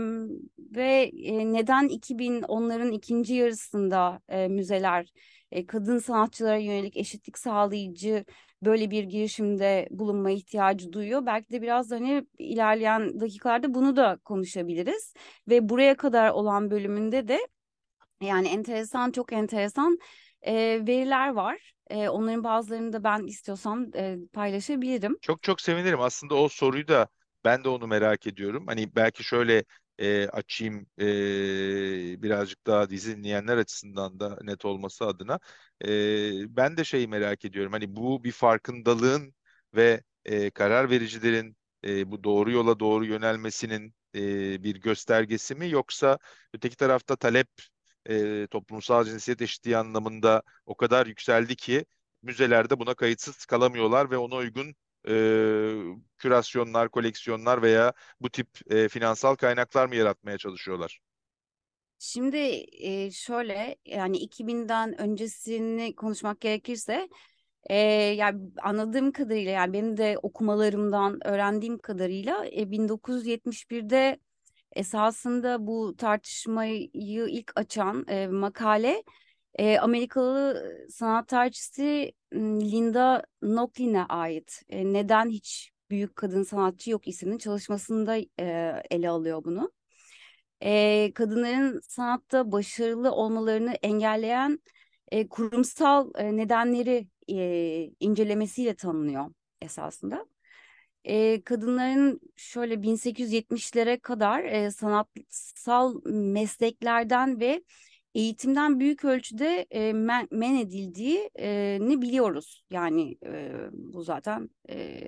ve 0.59 1.11
e, 1.25 1.53
neden 1.53 1.89
2000 1.89 2.43
onların 2.43 2.93
ikinci 2.93 3.35
yarısında 3.35 4.21
e, 4.29 4.49
müzeler 4.49 5.13
e, 5.53 5.67
kadın 5.67 5.99
sanatçılara 5.99 6.57
yönelik 6.57 6.97
eşitlik 6.97 7.39
sağlayıcı 7.39 8.25
böyle 8.63 8.91
bir 8.91 9.05
girişimde 9.05 9.89
bulunma 9.91 10.31
ihtiyacı 10.31 10.93
duyuyor. 10.93 11.27
Belki 11.27 11.53
de 11.53 11.63
biraz 11.63 11.91
hani 11.91 12.27
ilerleyen 12.39 13.21
dakikalarda 13.21 13.75
bunu 13.75 13.97
da 13.97 14.19
konuşabiliriz. 14.25 15.15
Ve 15.49 15.69
buraya 15.69 15.97
kadar 15.97 16.31
olan 16.31 16.71
bölümünde 16.71 17.29
de 17.29 17.39
yani 18.21 18.49
enteresan 18.49 19.11
çok 19.11 19.33
enteresan 19.33 19.99
e, 20.43 20.55
veriler 20.87 21.29
var. 21.29 21.73
E, 21.91 22.09
onların 22.09 22.45
bazılarını 22.45 22.93
da 22.93 23.05
ben 23.05 23.27
istiyorsam 23.27 23.87
e, 23.95 24.17
paylaşabilirim. 24.33 25.17
Çok 25.21 25.43
çok 25.43 25.61
sevinirim. 25.61 26.01
Aslında 26.01 26.35
o 26.35 26.49
soruyu 26.49 26.89
da 26.89 27.09
ben 27.45 27.65
de 27.65 27.69
onu 27.69 27.87
merak 27.87 28.27
ediyorum. 28.27 28.65
Hani 28.67 28.97
belki 28.97 29.25
şöyle 29.25 29.65
e, 30.03 30.29
açayım 30.29 30.87
e, 31.01 32.23
birazcık 32.23 32.67
daha 32.67 32.91
dizi 32.91 33.23
açısından 33.57 34.21
da 34.21 34.39
net 34.43 34.65
olması 34.65 35.07
adına. 35.07 35.41
E, 35.85 36.57
ben 36.57 36.77
de 36.77 36.85
şeyi 36.85 37.09
merak 37.09 37.45
ediyorum. 37.45 37.73
Hani 37.73 37.97
bu 37.97 38.25
bir 38.25 38.33
farkındalığın 38.33 39.35
ve 39.75 40.03
e, 40.25 40.51
karar 40.51 40.91
vericilerin 40.91 41.57
e, 41.85 42.11
bu 42.11 42.25
doğru 42.25 42.51
yola 42.51 42.81
doğru 42.81 43.05
yönelmesinin 43.07 43.95
e, 44.15 44.63
bir 44.65 44.77
göstergesi 44.81 45.55
mi 45.55 45.71
yoksa 45.71 46.19
öteki 46.55 46.77
tarafta 46.77 47.17
talep 47.17 47.49
e, 48.09 48.47
toplumsal 48.51 49.05
cinsiyet 49.05 49.43
eşitliği 49.43 49.77
anlamında 49.77 50.43
o 50.67 50.75
kadar 50.77 51.07
yükseldi 51.07 51.57
ki 51.57 51.85
müzelerde 52.23 52.79
buna 52.79 52.95
kayıtsız 52.95 53.47
kalamıyorlar 53.47 54.11
ve 54.11 54.17
ona 54.19 54.35
uygun 54.37 54.75
e, 55.09 55.15
kürasyonlar, 56.19 56.89
koleksiyonlar 56.89 57.63
veya 57.63 57.93
bu 58.21 58.31
tip 58.31 58.49
e, 58.71 58.89
finansal 58.89 59.35
kaynaklar 59.35 59.87
mı 59.87 59.97
yaratmaya 59.97 60.39
çalışıyorlar? 60.39 61.01
Şimdi 61.99 62.67
e, 62.73 63.11
şöyle 63.11 63.77
yani 63.87 64.17
2000'den 64.19 65.01
öncesini 65.01 65.95
konuşmak 65.95 66.41
gerekirse 66.41 67.09
e, 67.71 67.77
yani 68.17 68.51
anladığım 68.63 69.13
kadarıyla 69.13 69.51
yani 69.53 69.73
benim 69.73 69.97
de 69.97 70.19
okumalarımdan 70.23 71.27
öğrendiğim 71.27 71.79
kadarıyla 71.79 72.47
e, 72.47 72.71
1971'de 72.71 74.19
esasında 74.73 75.67
bu 75.67 75.97
tartışmayı 75.97 76.91
ilk 76.95 77.53
açan 77.57 78.05
e, 78.09 78.27
makale 78.29 79.03
e, 79.55 79.79
Amerikalı 79.79 80.65
sanat 80.91 81.29
tarihçisi 81.29 82.13
Linda 82.35 83.25
Nocklin'e 83.43 84.05
ait. 84.05 84.63
E, 84.69 84.93
Neden 84.93 85.31
Hiç 85.31 85.73
Büyük 85.91 86.17
Kadın 86.17 86.43
Sanatçı 86.43 86.91
Yok 86.91 87.09
isimli 87.09 87.39
çalışmasında 87.39 88.17
e, 88.41 88.83
ele 88.91 89.09
alıyor 89.11 89.45
bunu. 89.45 89.73
E, 90.63 91.13
kadınların 91.15 91.81
sanatta 91.89 92.53
başarılı 92.53 93.13
olmalarını 93.13 93.73
engelleyen 93.73 94.61
e, 95.11 95.29
kurumsal 95.29 96.11
e, 96.15 96.37
nedenleri 96.37 97.09
e, 97.29 97.91
incelemesiyle 98.01 98.75
tanınıyor 98.75 99.27
esasında. 99.61 100.27
E, 101.05 101.43
kadınların 101.43 102.21
şöyle 102.37 102.83
1870'lere 102.83 103.99
kadar 103.99 104.45
e, 104.45 104.71
sanatsal 104.71 106.01
mesleklerden 106.05 107.41
ve 107.41 107.63
eğitimden 108.15 108.81
büyük 108.81 109.05
ölçüde 109.05 109.67
e, 109.71 109.93
men, 109.93 110.29
men 110.31 110.57
edildiğini 110.57 112.03
biliyoruz. 112.03 112.65
Yani 112.71 113.17
e, 113.27 113.53
bu 113.73 114.03
zaten 114.03 114.51
e, 114.71 115.01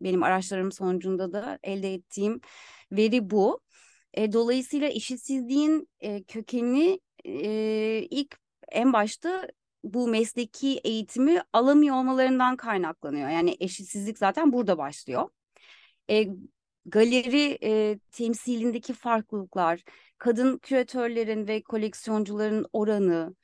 benim 0.00 0.22
araçlarım 0.22 0.72
sonucunda 0.72 1.32
da 1.32 1.58
elde 1.62 1.94
ettiğim 1.94 2.40
veri 2.92 3.30
bu. 3.30 3.60
E, 4.14 4.32
dolayısıyla 4.32 4.88
eşitsizliğin 4.88 5.88
e, 6.00 6.22
kökeni 6.22 7.00
e, 7.24 8.06
ilk 8.10 8.36
en 8.72 8.92
başta 8.92 9.48
bu 9.84 10.08
mesleki 10.08 10.80
eğitimi 10.84 11.42
alamıyor 11.52 11.96
olmalarından 11.96 12.56
kaynaklanıyor. 12.56 13.28
Yani 13.28 13.56
eşitsizlik 13.60 14.18
zaten 14.18 14.52
burada 14.52 14.78
başlıyor. 14.78 15.28
E, 16.10 16.26
galeri 16.86 17.58
e, 17.62 17.98
temsilindeki 18.10 18.92
farklılıklar, 18.92 19.82
kadın 20.18 20.58
küratörlerin 20.58 21.48
ve 21.48 21.62
koleksiyoncuların 21.62 22.66
oranı, 22.72 23.34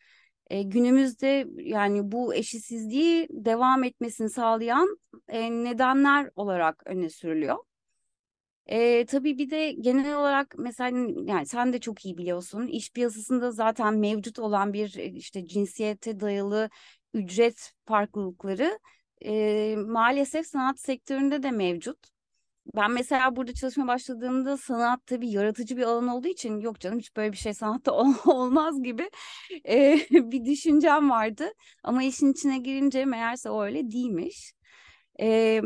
e, 0.50 0.62
günümüzde 0.62 1.46
yani 1.56 2.12
bu 2.12 2.34
eşitsizliği 2.34 3.28
devam 3.30 3.84
etmesini 3.84 4.30
sağlayan 4.30 4.98
e, 5.28 5.50
nedenler 5.50 6.30
olarak 6.36 6.82
öne 6.86 7.08
sürülüyor. 7.08 7.56
E, 8.66 9.06
tabii 9.06 9.38
bir 9.38 9.50
de 9.50 9.72
genel 9.72 10.16
olarak 10.16 10.54
mesela 10.58 10.98
yani 11.24 11.46
sen 11.46 11.72
de 11.72 11.80
çok 11.80 12.04
iyi 12.06 12.18
biliyorsun 12.18 12.66
iş 12.66 12.92
piyasasında 12.92 13.50
zaten 13.50 13.94
mevcut 13.94 14.38
olan 14.38 14.72
bir 14.72 14.94
işte 14.94 15.46
cinsiyete 15.46 16.20
dayalı 16.20 16.70
ücret 17.14 17.72
farklılıkları 17.84 18.78
e, 19.24 19.76
maalesef 19.76 20.46
sanat 20.46 20.80
sektöründe 20.80 21.42
de 21.42 21.50
mevcut. 21.50 22.19
Ben 22.74 22.92
mesela 22.92 23.36
burada 23.36 23.54
çalışmaya 23.54 23.86
başladığımda 23.86 24.56
sanat 24.56 25.06
tabii 25.06 25.30
yaratıcı 25.30 25.76
bir 25.76 25.82
alan 25.82 26.08
olduğu 26.08 26.28
için 26.28 26.60
yok 26.60 26.80
canım 26.80 26.98
hiç 26.98 27.16
böyle 27.16 27.32
bir 27.32 27.36
şey 27.36 27.54
sanatta 27.54 27.92
olmaz 28.26 28.82
gibi 28.82 29.10
e, 29.68 29.98
bir 30.10 30.44
düşüncem 30.44 31.10
vardı. 31.10 31.52
Ama 31.82 32.02
işin 32.02 32.32
içine 32.32 32.58
girince 32.58 33.04
meğerse 33.04 33.48
öyle 33.50 33.90
değilmiş. 33.90 34.52
E, 35.20 35.60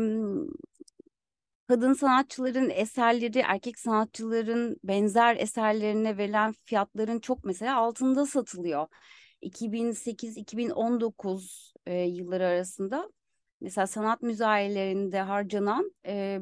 kadın 1.67 1.93
sanatçıların 1.93 2.69
eserleri 2.69 3.39
erkek 3.39 3.79
sanatçıların 3.79 4.77
benzer 4.83 5.35
eserlerine 5.35 6.17
verilen 6.17 6.53
fiyatların 6.65 7.19
çok 7.19 7.45
mesela 7.45 7.77
altında 7.77 8.25
satılıyor. 8.25 8.87
2008-2019 9.41 11.73
e, 11.85 11.93
yılları 11.95 12.45
arasında 12.47 13.09
mesela 13.61 13.87
sanat 13.87 14.21
müzayelerinde 14.21 15.21
harcanan 15.21 15.91
e, 16.05 16.39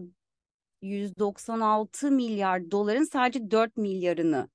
196 0.84 2.12
milyar 2.12 2.72
doların 2.72 3.04
sadece 3.04 3.52
4 3.52 3.78
milyarını 3.78 4.50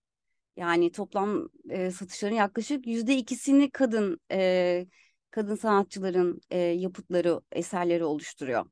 yani 0.57 0.93
toplam 0.93 1.49
e, 1.71 1.91
satışların 1.91 2.35
yaklaşık 2.35 2.87
yüzde 2.87 3.17
ikisini 3.17 3.71
kadın 3.71 4.21
e, 4.33 4.87
kadın 5.31 5.55
sanatçıların 5.55 6.41
e, 6.51 6.59
yapıtları 6.59 7.41
eserleri 7.53 8.05
oluşturuyor. 8.05 8.67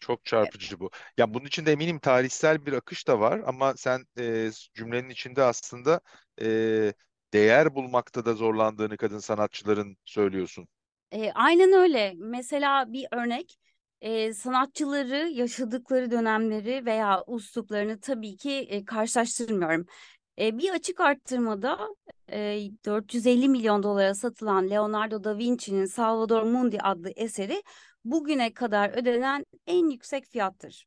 Çok 0.00 0.24
çarpıcı 0.24 0.80
bu. 0.80 0.90
Ya 1.18 1.34
bunun 1.34 1.44
içinde 1.44 1.72
eminim 1.72 1.98
tarihsel 1.98 2.66
bir 2.66 2.72
akış 2.72 3.08
da 3.08 3.20
var 3.20 3.40
ama 3.46 3.74
sen 3.76 4.04
e, 4.18 4.50
cümlenin 4.74 5.08
içinde 5.08 5.42
aslında 5.42 6.00
e, 6.40 6.46
değer 7.32 7.74
bulmakta 7.74 8.24
da 8.24 8.34
zorlandığını 8.34 8.96
kadın 8.96 9.18
sanatçıların 9.18 9.96
söylüyorsun. 10.04 10.68
E, 11.12 11.32
aynen 11.32 11.72
öyle. 11.72 12.14
Mesela 12.16 12.92
bir 12.92 13.06
örnek 13.10 13.58
e, 14.00 14.34
sanatçıları 14.34 15.28
yaşadıkları 15.28 16.10
dönemleri 16.10 16.86
veya 16.86 17.24
usluplarını 17.26 18.00
tabii 18.00 18.36
ki 18.36 18.52
e, 18.52 18.84
karşılaştırmıyorum. 18.84 19.86
E, 20.38 20.58
bir 20.58 20.70
açık 20.70 21.00
arttırmada 21.00 21.88
e, 22.32 22.68
450 22.84 23.48
milyon 23.48 23.82
dolara 23.82 24.14
satılan 24.14 24.70
Leonardo 24.70 25.24
da 25.24 25.38
Vinci'nin 25.38 25.86
Salvador 25.86 26.42
Mundi 26.42 26.78
adlı 26.80 27.10
eseri 27.16 27.62
bugüne 28.04 28.52
kadar 28.54 28.90
ödenen 28.90 29.46
en 29.66 29.90
yüksek 29.90 30.26
fiyattır. 30.26 30.86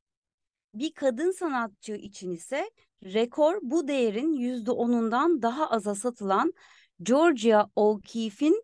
Bir 0.74 0.94
kadın 0.94 1.32
sanatçı 1.32 1.94
için 1.94 2.32
ise 2.32 2.72
rekor 3.04 3.60
bu 3.62 3.88
değerin 3.88 4.34
%10'undan 4.34 5.42
daha 5.42 5.70
aza 5.70 5.96
satılan 5.96 6.54
Georgia 7.04 7.68
O'Keeffe'in 7.76 8.64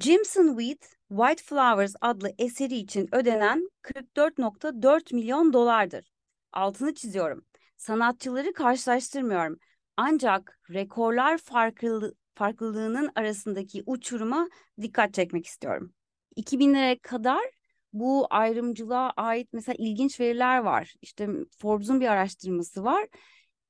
Jimson 0.00 0.56
Wheat 0.58 0.96
White 1.08 1.42
Flowers 1.42 1.94
adlı 2.00 2.32
eseri 2.38 2.76
için 2.76 3.08
ödenen 3.14 3.68
44.4 3.82 5.14
milyon 5.14 5.52
dolardır. 5.52 6.12
Altını 6.52 6.94
çiziyorum. 6.94 7.44
Sanatçıları 7.76 8.52
karşılaştırmıyorum. 8.52 9.58
Ancak 9.96 10.58
rekorlar 10.70 11.38
farklı, 11.38 12.14
farklılığının 12.34 13.10
arasındaki 13.14 13.82
uçuruma 13.86 14.48
dikkat 14.80 15.14
çekmek 15.14 15.46
istiyorum. 15.46 15.92
2000'lere 16.36 16.98
kadar 16.98 17.44
bu 17.92 18.26
ayrımcılığa 18.30 19.10
ait 19.10 19.48
mesela 19.52 19.76
ilginç 19.78 20.20
veriler 20.20 20.58
var. 20.58 20.94
İşte 21.02 21.28
Forbes'un 21.58 22.00
bir 22.00 22.08
araştırması 22.08 22.84
var. 22.84 23.08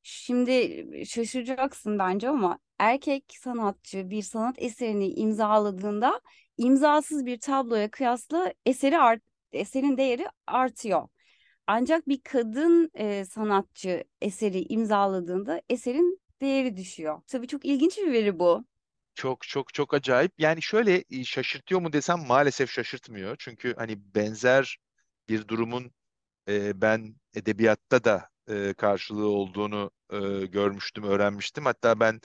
Şimdi 0.03 0.85
şaşıracaksın 1.07 1.99
bence 1.99 2.29
ama 2.29 2.59
erkek 2.79 3.25
sanatçı 3.41 4.11
bir 4.11 4.23
sanat 4.23 4.55
eserini 4.59 5.09
imzaladığında 5.09 6.21
imzasız 6.57 7.27
bir 7.27 7.41
tabloya 7.41 7.91
kıyasla 7.91 8.55
eseri 8.67 8.99
art, 8.99 9.23
eserin 9.53 9.97
değeri 9.97 10.27
artıyor. 10.47 11.09
Ancak 11.67 12.09
bir 12.09 12.21
kadın 12.23 12.91
e, 12.95 13.25
sanatçı 13.25 14.05
eseri 14.21 14.63
imzaladığında 14.69 15.63
eserin 15.69 16.21
değeri 16.41 16.77
düşüyor. 16.77 17.23
Tabii 17.27 17.49
çok 17.49 17.65
ilginç 17.65 17.99
bir 17.99 18.13
veri 18.13 18.39
bu. 18.39 18.65
Çok 19.15 19.49
çok 19.49 19.75
çok 19.75 19.95
acayip. 19.95 20.33
Yani 20.39 20.63
şöyle 20.63 21.05
e, 21.11 21.25
şaşırtıyor 21.25 21.81
mu 21.81 21.93
desem 21.93 22.27
maalesef 22.27 22.71
şaşırtmıyor. 22.71 23.37
Çünkü 23.39 23.75
hani 23.77 24.15
benzer 24.15 24.79
bir 25.29 25.49
durumun 25.49 25.93
e, 26.49 26.81
ben 26.81 27.17
edebiyatta 27.35 28.05
da 28.05 28.31
e, 28.49 28.75
karşılığı 28.75 29.29
olduğunu 29.29 29.91
e, 30.11 30.19
görmüştüm, 30.47 31.05
öğrenmiştim. 31.05 31.65
Hatta 31.65 32.01
ben 32.01 32.21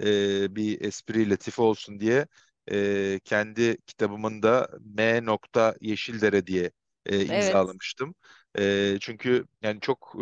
e, 0.00 0.56
bir 0.56 0.80
espri 0.80 1.30
latife 1.30 1.62
olsun 1.62 2.00
diye 2.00 2.26
e, 2.70 3.20
kendi 3.24 3.76
kitabımın 3.86 4.42
da 4.42 4.68
M. 4.84 5.24
nokta 5.24 5.74
Yeşildere 5.80 6.46
diye 6.46 6.70
e, 7.06 7.26
Evet. 7.28 7.60
imzalamıştım. 7.66 8.14
E, 8.58 8.96
çünkü 9.00 9.46
yani 9.62 9.80
çok 9.80 10.14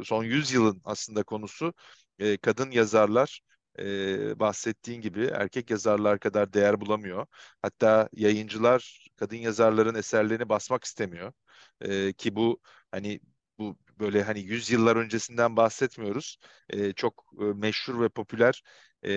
e, 0.00 0.04
son 0.04 0.24
100 0.24 0.52
yılın 0.52 0.80
aslında 0.84 1.22
konusu 1.22 1.74
e, 2.18 2.36
kadın 2.36 2.70
yazarlar 2.70 3.40
e, 3.78 4.38
bahsettiğin 4.40 5.00
gibi 5.00 5.24
erkek 5.24 5.70
yazarlar 5.70 6.18
kadar 6.20 6.52
değer 6.52 6.80
bulamıyor. 6.80 7.26
Hatta 7.62 8.08
yayıncılar 8.12 9.08
kadın 9.16 9.36
yazarların 9.36 9.94
eserlerini 9.94 10.48
basmak 10.48 10.84
istemiyor. 10.84 11.32
E, 11.80 12.12
ki 12.12 12.36
bu 12.36 12.60
hani 12.90 13.20
bu 13.58 13.76
böyle 13.98 14.22
hani 14.22 14.40
100 14.40 14.70
yıllar 14.70 14.96
öncesinden 14.96 15.56
bahsetmiyoruz. 15.56 16.38
E, 16.70 16.92
çok 16.92 17.24
e, 17.40 17.44
meşhur 17.44 18.00
ve 18.00 18.08
popüler 18.08 18.62
e, 19.02 19.08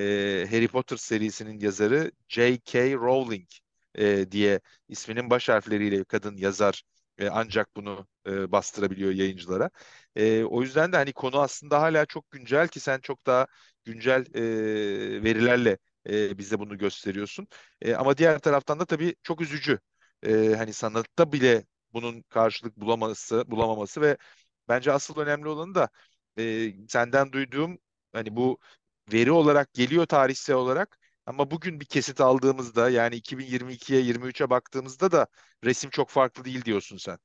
Harry 0.51 0.67
Potter 0.67 0.97
serisinin 0.97 1.59
yazarı 1.59 2.11
J.K. 2.27 2.93
Rowling 2.93 3.47
e, 3.95 4.31
diye 4.31 4.59
isminin 4.89 5.29
baş 5.29 5.49
harfleriyle 5.49 6.03
kadın 6.03 6.37
yazar 6.37 6.83
e, 7.17 7.27
ancak 7.29 7.75
bunu 7.75 8.07
e, 8.27 8.51
bastırabiliyor 8.51 9.11
yayıncılara. 9.11 9.69
E, 10.15 10.43
o 10.43 10.61
yüzden 10.61 10.91
de 10.91 10.97
hani 10.97 11.13
konu 11.13 11.39
aslında 11.41 11.81
hala 11.81 12.05
çok 12.05 12.31
güncel 12.31 12.67
ki 12.67 12.79
sen 12.79 12.99
çok 12.99 13.25
daha 13.25 13.47
güncel 13.85 14.25
e, 14.35 15.23
verilerle 15.23 15.77
e, 16.09 16.37
bize 16.37 16.59
bunu 16.59 16.77
gösteriyorsun. 16.77 17.47
E, 17.81 17.93
ama 17.95 18.17
diğer 18.17 18.39
taraftan 18.39 18.79
da 18.79 18.85
tabii 18.85 19.15
çok 19.23 19.41
üzücü. 19.41 19.79
E, 20.23 20.53
hani 20.57 20.73
sanatta 20.73 21.31
bile 21.31 21.65
bunun 21.93 22.21
karşılık 22.21 22.77
bulaması, 22.77 23.43
bulamaması 23.51 24.01
ve 24.01 24.17
bence 24.69 24.91
asıl 24.91 25.17
önemli 25.19 25.47
olanı 25.49 25.75
da 25.75 25.89
e, 26.37 26.73
senden 26.87 27.31
duyduğum 27.31 27.77
hani 28.13 28.35
bu 28.35 28.59
veri 29.13 29.31
olarak 29.31 29.73
geliyor 29.73 30.05
tarihsel 30.05 30.55
olarak 30.55 30.99
ama 31.25 31.51
bugün 31.51 31.79
bir 31.79 31.85
kesit 31.85 32.21
aldığımızda 32.21 32.89
yani 32.89 33.15
2022'ye 33.15 34.01
23'e 34.01 34.49
baktığımızda 34.49 35.11
da 35.11 35.27
resim 35.63 35.89
çok 35.89 36.09
farklı 36.09 36.45
değil 36.45 36.65
diyorsun 36.65 36.97
sen. 36.97 37.17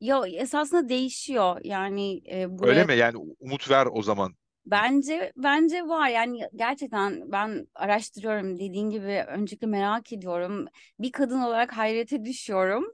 Yo 0.00 0.24
esasında 0.26 0.88
değişiyor 0.88 1.60
yani 1.64 2.22
e, 2.32 2.58
buraya 2.58 2.78
Öyle 2.78 2.84
mi? 2.84 2.94
Yani 2.96 3.16
umut 3.40 3.70
ver 3.70 3.86
o 3.92 4.02
zaman. 4.02 4.36
Bence 4.66 5.32
bence 5.36 5.82
var 5.88 6.08
yani 6.08 6.40
gerçekten 6.56 7.32
ben 7.32 7.66
araştırıyorum 7.74 8.54
dediğin 8.58 8.90
gibi 8.90 9.24
öncelikle 9.28 9.66
merak 9.66 10.12
ediyorum 10.12 10.66
bir 11.00 11.12
kadın 11.12 11.40
olarak 11.40 11.72
hayrete 11.76 12.24
düşüyorum 12.24 12.84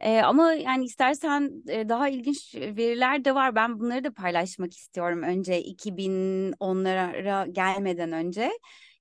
Ee, 0.00 0.20
ama 0.20 0.52
yani 0.54 0.84
istersen 0.84 1.62
e, 1.68 1.88
daha 1.88 2.08
ilginç 2.08 2.54
veriler 2.54 3.24
de 3.24 3.34
var. 3.34 3.54
Ben 3.54 3.80
bunları 3.80 4.04
da 4.04 4.12
paylaşmak 4.14 4.76
istiyorum 4.76 5.22
önce 5.22 5.62
2010'lara 5.62 7.46
gelmeden 7.46 8.12
önce. 8.12 8.50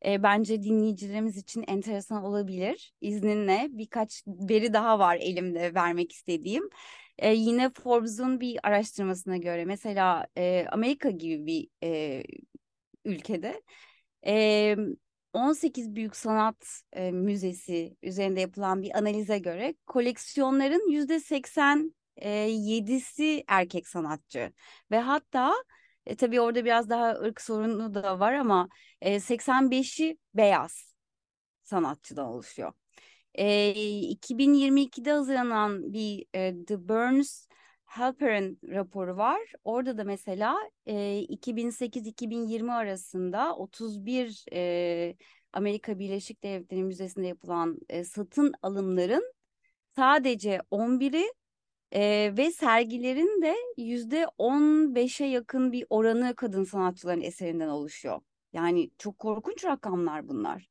Ee, 0.05 0.23
bence 0.23 0.63
dinleyicilerimiz 0.63 1.37
için 1.37 1.63
enteresan 1.67 2.23
olabilir. 2.23 2.93
İzninle 3.01 3.67
birkaç 3.71 4.23
veri 4.27 4.73
daha 4.73 4.99
var 4.99 5.17
elimde 5.21 5.73
vermek 5.75 6.11
istediğim. 6.11 6.69
E, 7.17 7.33
yine 7.33 7.69
Forbes'un 7.69 8.39
bir 8.39 8.59
araştırmasına 8.63 9.37
göre 9.37 9.65
mesela 9.65 10.27
e, 10.37 10.65
Amerika 10.71 11.09
gibi 11.09 11.45
bir 11.45 11.67
e, 11.83 12.23
ülkede 13.05 13.61
e, 14.27 14.75
18 15.33 15.95
Büyük 15.95 16.15
Sanat 16.15 16.81
e, 16.93 17.11
Müzesi 17.11 17.97
üzerinde 18.03 18.41
yapılan 18.41 18.81
bir 18.81 18.97
analize 18.97 19.37
göre 19.37 19.75
koleksiyonların 19.87 20.91
%87'si 20.91 23.43
erkek 23.47 23.87
sanatçı 23.87 24.53
ve 24.91 24.99
hatta 24.99 25.53
e, 26.05 26.15
tabii 26.15 26.41
orada 26.41 26.65
biraz 26.65 26.89
daha 26.89 27.11
ırk 27.11 27.41
sorunu 27.41 27.93
da 27.93 28.19
var 28.19 28.33
ama 28.33 28.69
e, 29.01 29.19
85'i 29.19 30.17
beyaz 30.33 30.95
sanatçıdan 31.63 32.25
oluşuyor. 32.25 32.73
E, 33.33 33.69
2022'de 34.09 35.11
hazırlanan 35.11 35.93
bir 35.93 36.25
e, 36.35 36.65
The 36.65 36.89
Burns 36.89 37.47
Halperin 37.89 38.59
raporu 38.63 39.17
var. 39.17 39.53
Orada 39.63 39.97
da 39.97 40.03
mesela 40.03 40.57
e, 40.85 40.93
2008-2020 41.29 42.71
arasında 42.71 43.55
31 43.55 44.45
e, 44.53 45.15
Amerika 45.53 45.99
Birleşik 45.99 46.43
Devletleri 46.43 46.83
Müzesi'nde 46.83 47.27
yapılan 47.27 47.79
e, 47.89 48.03
satın 48.03 48.53
alımların 48.61 49.33
sadece 49.95 50.61
11'i 50.71 51.33
e, 51.91 52.33
ve 52.37 52.51
sergilerin 52.51 53.41
de 53.41 53.55
%15'e 53.77 55.25
yakın 55.25 55.71
bir 55.71 55.85
oranı 55.89 56.35
kadın 56.35 56.63
sanatçıların 56.63 57.21
eserinden 57.21 57.69
oluşuyor. 57.69 58.21
Yani 58.53 58.91
çok 58.97 59.17
korkunç 59.17 59.65
rakamlar 59.65 60.27
bunlar. 60.27 60.69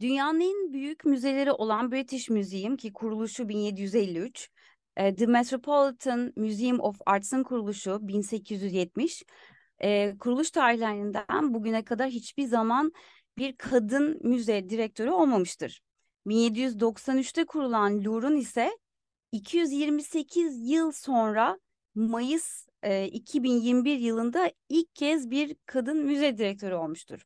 Dünyanın 0.00 0.40
en 0.40 0.72
büyük 0.72 1.04
müzeleri 1.04 1.52
olan 1.52 1.92
British 1.92 2.30
Museum 2.30 2.76
ki 2.76 2.92
kuruluşu 2.92 3.48
1753, 3.48 4.44
e, 4.46 4.59
The 5.00 5.26
Metropolitan 5.26 6.32
Museum 6.36 6.80
of 6.80 6.96
Arts'ın 7.06 7.42
kuruluşu 7.42 7.98
1870, 8.02 9.22
e, 9.82 10.16
kuruluş 10.18 10.50
tarihlerinden 10.50 11.54
bugüne 11.54 11.84
kadar 11.84 12.08
hiçbir 12.08 12.44
zaman 12.44 12.92
bir 13.38 13.56
kadın 13.56 14.20
müze 14.22 14.70
direktörü 14.70 15.10
olmamıştır. 15.10 15.82
1793'te 16.26 17.44
kurulan 17.44 18.04
Louvre'un 18.04 18.36
ise 18.36 18.78
228 19.32 20.70
yıl 20.70 20.92
sonra 20.92 21.58
Mayıs 21.94 22.66
e, 22.82 23.06
2021 23.06 23.98
yılında 23.98 24.52
ilk 24.68 24.94
kez 24.94 25.30
bir 25.30 25.56
kadın 25.66 26.04
müze 26.04 26.38
direktörü 26.38 26.74
olmuştur. 26.74 27.20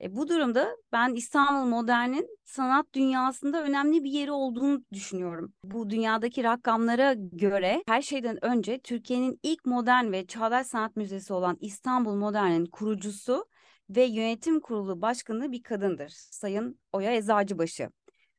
E, 0.00 0.16
bu 0.16 0.28
durumda 0.28 0.76
ben 0.92 1.14
İstanbul 1.14 1.68
Modern'in 1.68 2.38
sanat 2.44 2.86
dünyasında 2.92 3.62
önemli 3.62 4.04
bir 4.04 4.10
yeri 4.10 4.32
olduğunu 4.32 4.84
düşünüyorum. 4.92 5.52
Bu 5.64 5.90
dünyadaki 5.90 6.44
rakamlara 6.44 7.14
göre 7.14 7.82
her 7.86 8.02
şeyden 8.02 8.44
önce 8.44 8.78
Türkiye'nin 8.78 9.40
ilk 9.42 9.66
modern 9.66 10.12
ve 10.12 10.26
çağdaş 10.26 10.66
sanat 10.66 10.96
müzesi 10.96 11.32
olan 11.32 11.56
İstanbul 11.60 12.14
Modern'in 12.14 12.66
kurucusu 12.66 13.46
ve 13.90 14.04
yönetim 14.04 14.60
kurulu 14.60 15.02
başkanı 15.02 15.52
bir 15.52 15.62
kadındır. 15.62 16.08
Sayın 16.10 16.80
Oya 16.92 17.16
Eczacıbaşı. 17.16 17.90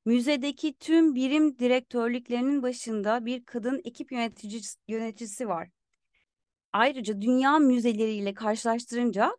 Müzedeki 0.05 0.73
tüm 0.73 1.15
birim 1.15 1.59
direktörlüklerinin 1.59 2.63
başında 2.63 3.25
bir 3.25 3.45
kadın 3.45 3.81
ekip 3.83 4.11
yöneticisi, 4.11 4.79
yöneticisi 4.87 5.47
var. 5.47 5.69
Ayrıca 6.73 7.21
dünya 7.21 7.59
müzeleriyle 7.59 8.33
karşılaştırınca 8.33 9.37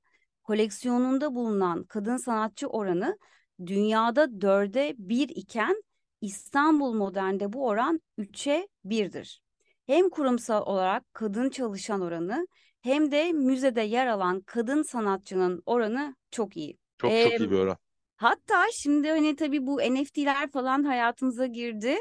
koleksiyonunda 0.48 1.34
bulunan 1.34 1.84
kadın 1.84 2.16
sanatçı 2.16 2.66
oranı 2.66 3.18
dünyada 3.66 4.40
dörde 4.40 4.94
bir 4.98 5.28
iken 5.28 5.82
İstanbul 6.20 6.94
Modern'de 6.94 7.52
bu 7.52 7.66
oran 7.66 8.00
üçe 8.18 8.68
birdir. 8.84 9.40
Hem 9.86 10.10
kurumsal 10.10 10.62
olarak 10.62 11.14
kadın 11.14 11.50
çalışan 11.50 12.00
oranı 12.00 12.46
hem 12.80 13.10
de 13.10 13.32
müzede 13.32 13.80
yer 13.80 14.06
alan 14.06 14.40
kadın 14.40 14.82
sanatçının 14.82 15.62
oranı 15.66 16.16
çok 16.30 16.56
iyi. 16.56 16.78
Çok 16.98 17.10
Ee, 17.10 17.24
çok 17.24 17.40
iyi 17.40 17.50
bir 17.50 17.56
oran. 17.56 17.76
Hatta 18.16 18.64
şimdi 18.72 19.08
hani 19.08 19.36
tabii 19.36 19.66
bu 19.66 19.78
NFT'ler 19.78 20.50
falan 20.50 20.84
hayatımıza 20.84 21.46
girdi 21.46 21.96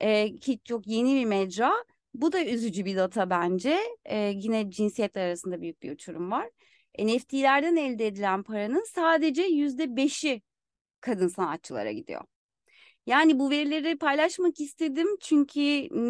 ee, 0.00 0.38
ki 0.38 0.60
çok 0.64 0.86
yeni 0.86 1.14
bir 1.14 1.24
mecra. 1.24 1.72
Bu 2.14 2.32
da 2.32 2.44
üzücü 2.44 2.84
bir 2.84 2.96
data 2.96 3.30
bence. 3.30 3.78
Ee, 4.04 4.32
yine 4.34 4.70
cinsiyetler 4.70 5.26
arasında 5.26 5.60
büyük 5.60 5.82
bir 5.82 5.92
uçurum 5.92 6.30
var. 6.30 6.50
NFT'lerden 6.98 7.76
elde 7.76 8.06
edilen 8.06 8.42
paranın 8.42 8.84
sadece 8.94 9.42
yüzde 9.42 9.96
beşi 9.96 10.42
kadın 11.00 11.28
sanatçılara 11.28 11.92
gidiyor. 11.92 12.24
Yani 13.06 13.38
bu 13.38 13.50
verileri 13.50 13.98
paylaşmak 13.98 14.60
istedim 14.60 15.06
çünkü 15.20 15.60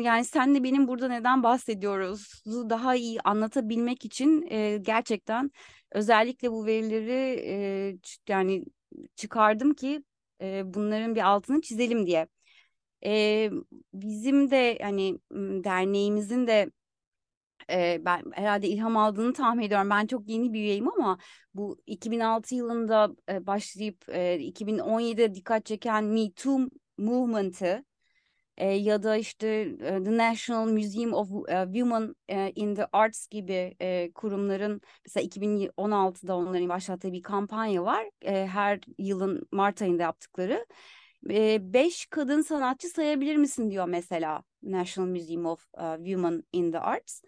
yani 0.03 0.25
senle 0.25 0.63
benim 0.63 0.89
burada 0.89 1.09
neden 1.09 1.43
bahsediyoruz 1.43 2.43
daha 2.47 2.95
iyi 2.95 3.21
anlatabilmek 3.21 4.05
için 4.05 4.47
e, 4.51 4.79
gerçekten 4.83 5.51
özellikle 5.93 6.53
bu 6.53 6.67
verileri 6.67 7.41
e, 7.47 7.97
yani 8.29 8.65
çıkardım 9.17 9.75
ki 9.75 10.03
e, 10.41 10.75
bunların 10.75 11.15
bir 11.15 11.21
altını 11.21 11.61
çizelim 11.61 12.07
diye. 12.07 12.29
E, 13.05 13.51
bizim 13.95 14.51
de 14.51 14.79
hani 14.83 15.19
derneğimizin 15.65 16.47
de 16.47 16.71
e, 17.71 18.03
ben 18.05 18.23
herhalde 18.35 18.69
ilham 18.69 18.97
aldığını 18.97 19.33
tahmin 19.33 19.65
ediyorum. 19.65 19.91
Ben 19.91 20.07
çok 20.07 20.29
yeni 20.29 20.53
bir 20.53 20.61
üyeyim 20.61 20.89
ama 20.89 21.19
bu 21.55 21.79
2006 21.87 22.55
yılında 22.55 23.11
e, 23.29 23.47
başlayıp 23.47 24.09
e, 24.09 24.39
2017'de 24.41 25.35
dikkat 25.35 25.67
çeken 25.67 26.05
Me 26.05 26.33
Too 26.33 26.59
movement'ı 26.99 27.85
e, 28.57 28.67
ya 28.69 29.03
da 29.03 29.17
işte 29.17 29.47
e, 29.81 30.05
The 30.05 30.17
National 30.17 30.67
Museum 30.67 31.13
of 31.13 31.29
e, 31.49 31.65
Women 31.65 32.15
in 32.55 32.75
the 32.75 32.87
Arts 32.93 33.27
gibi 33.29 33.77
e, 33.81 34.13
kurumların 34.13 34.81
mesela 35.07 35.25
2016'da 35.25 36.37
onların 36.37 36.69
başlattığı 36.69 37.13
bir 37.13 37.23
kampanya 37.23 37.85
var. 37.85 38.07
E, 38.23 38.47
her 38.47 38.81
yılın 38.99 39.49
Mart 39.53 39.83
ayında 39.83 40.03
yaptıkları. 40.03 40.67
E, 41.31 41.73
beş 41.73 42.07
kadın 42.07 42.41
sanatçı 42.41 42.89
sayabilir 42.89 43.37
misin 43.37 43.71
diyor 43.71 43.89
mesela 43.89 44.43
National 44.63 45.09
Museum 45.09 45.47
of 45.47 45.69
uh, 45.79 45.97
Women 45.97 46.43
in 46.53 46.73
the 46.73 46.79
Arts. 46.79 47.23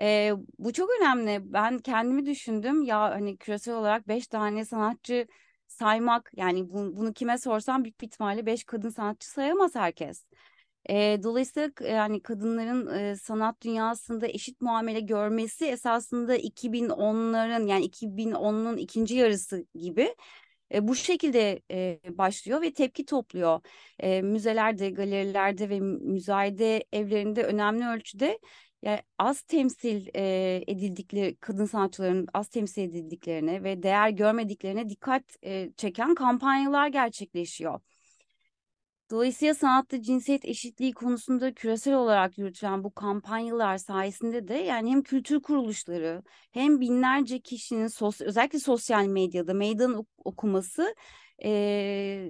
E, 0.00 0.32
bu 0.58 0.72
çok 0.72 0.90
önemli. 1.00 1.52
Ben 1.52 1.78
kendimi 1.78 2.26
düşündüm 2.26 2.82
ya 2.82 3.00
hani 3.00 3.36
küresel 3.36 3.74
olarak 3.74 4.08
beş 4.08 4.26
tane 4.26 4.64
sanatçı 4.64 5.26
saymak 5.66 6.30
yani 6.36 6.68
bu, 6.70 6.96
bunu 6.96 7.12
kime 7.12 7.38
sorsam 7.38 7.84
büyük 7.84 8.00
bir 8.00 8.06
ihtimalle 8.06 8.46
beş 8.46 8.64
kadın 8.64 8.88
sanatçı 8.88 9.30
sayamaz 9.30 9.74
herkes. 9.74 10.24
E, 10.90 11.20
dolayısıyla 11.22 11.70
yani 11.88 12.22
kadınların 12.22 12.98
e, 12.98 13.16
sanat 13.16 13.62
dünyasında 13.62 14.26
eşit 14.26 14.60
muamele 14.60 15.00
görmesi 15.00 15.66
esasında 15.66 16.36
2010'ların 16.36 17.66
yani 17.66 17.84
2010'un 17.84 18.76
ikinci 18.76 19.14
yarısı 19.14 19.66
gibi 19.74 20.14
e, 20.74 20.88
bu 20.88 20.94
şekilde 20.94 21.62
e, 21.70 22.00
başlıyor 22.18 22.62
ve 22.62 22.72
tepki 22.72 23.04
topluyor. 23.06 23.60
E, 23.98 24.22
müzelerde, 24.22 24.90
galerilerde 24.90 25.68
ve 25.68 25.80
müzayede 25.80 26.84
evlerinde 26.92 27.44
önemli 27.44 27.86
ölçüde 27.86 28.38
yani 28.82 29.00
az 29.18 29.42
temsil 29.42 30.06
e, 30.16 30.64
edildikleri 30.66 31.36
kadın 31.36 31.64
sanatçıların 31.64 32.28
az 32.34 32.48
temsil 32.48 32.82
edildiklerine 32.82 33.62
ve 33.64 33.82
değer 33.82 34.10
görmediklerine 34.10 34.88
dikkat 34.88 35.24
e, 35.44 35.72
çeken 35.76 36.14
kampanyalar 36.14 36.88
gerçekleşiyor. 36.88 37.80
Dolayısıyla 39.10 39.54
sanatta 39.54 40.02
cinsiyet 40.02 40.44
eşitliği 40.44 40.92
konusunda 40.92 41.54
küresel 41.54 41.94
olarak 41.94 42.38
yürütülen 42.38 42.84
bu 42.84 42.94
kampanyalar 42.94 43.78
sayesinde 43.78 44.48
de 44.48 44.54
yani 44.54 44.90
hem 44.90 45.02
kültür 45.02 45.42
kuruluşları 45.42 46.22
hem 46.52 46.80
binlerce 46.80 47.40
kişinin 47.40 47.86
sos 47.88 48.20
özellikle 48.20 48.58
sosyal 48.58 49.06
medyada 49.06 49.54
meydan 49.54 49.94
ok- 49.94 50.08
okuması 50.24 50.94
e, 51.44 51.50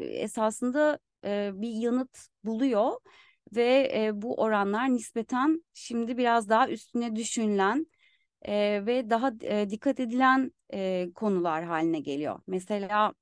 esasında 0.00 0.98
e, 1.24 1.50
bir 1.54 1.70
yanıt 1.70 2.18
buluyor 2.44 2.92
ve 3.56 3.92
e, 3.94 4.22
bu 4.22 4.34
oranlar 4.40 4.94
nispeten 4.94 5.64
şimdi 5.74 6.18
biraz 6.18 6.48
daha 6.48 6.68
üstüne 6.68 7.16
düşünülen 7.16 7.86
e, 8.42 8.86
ve 8.86 9.10
daha 9.10 9.32
e, 9.42 9.70
dikkat 9.70 10.00
edilen 10.00 10.52
e, 10.72 11.08
konular 11.14 11.64
haline 11.64 12.00
geliyor. 12.00 12.40
Mesela 12.46 13.14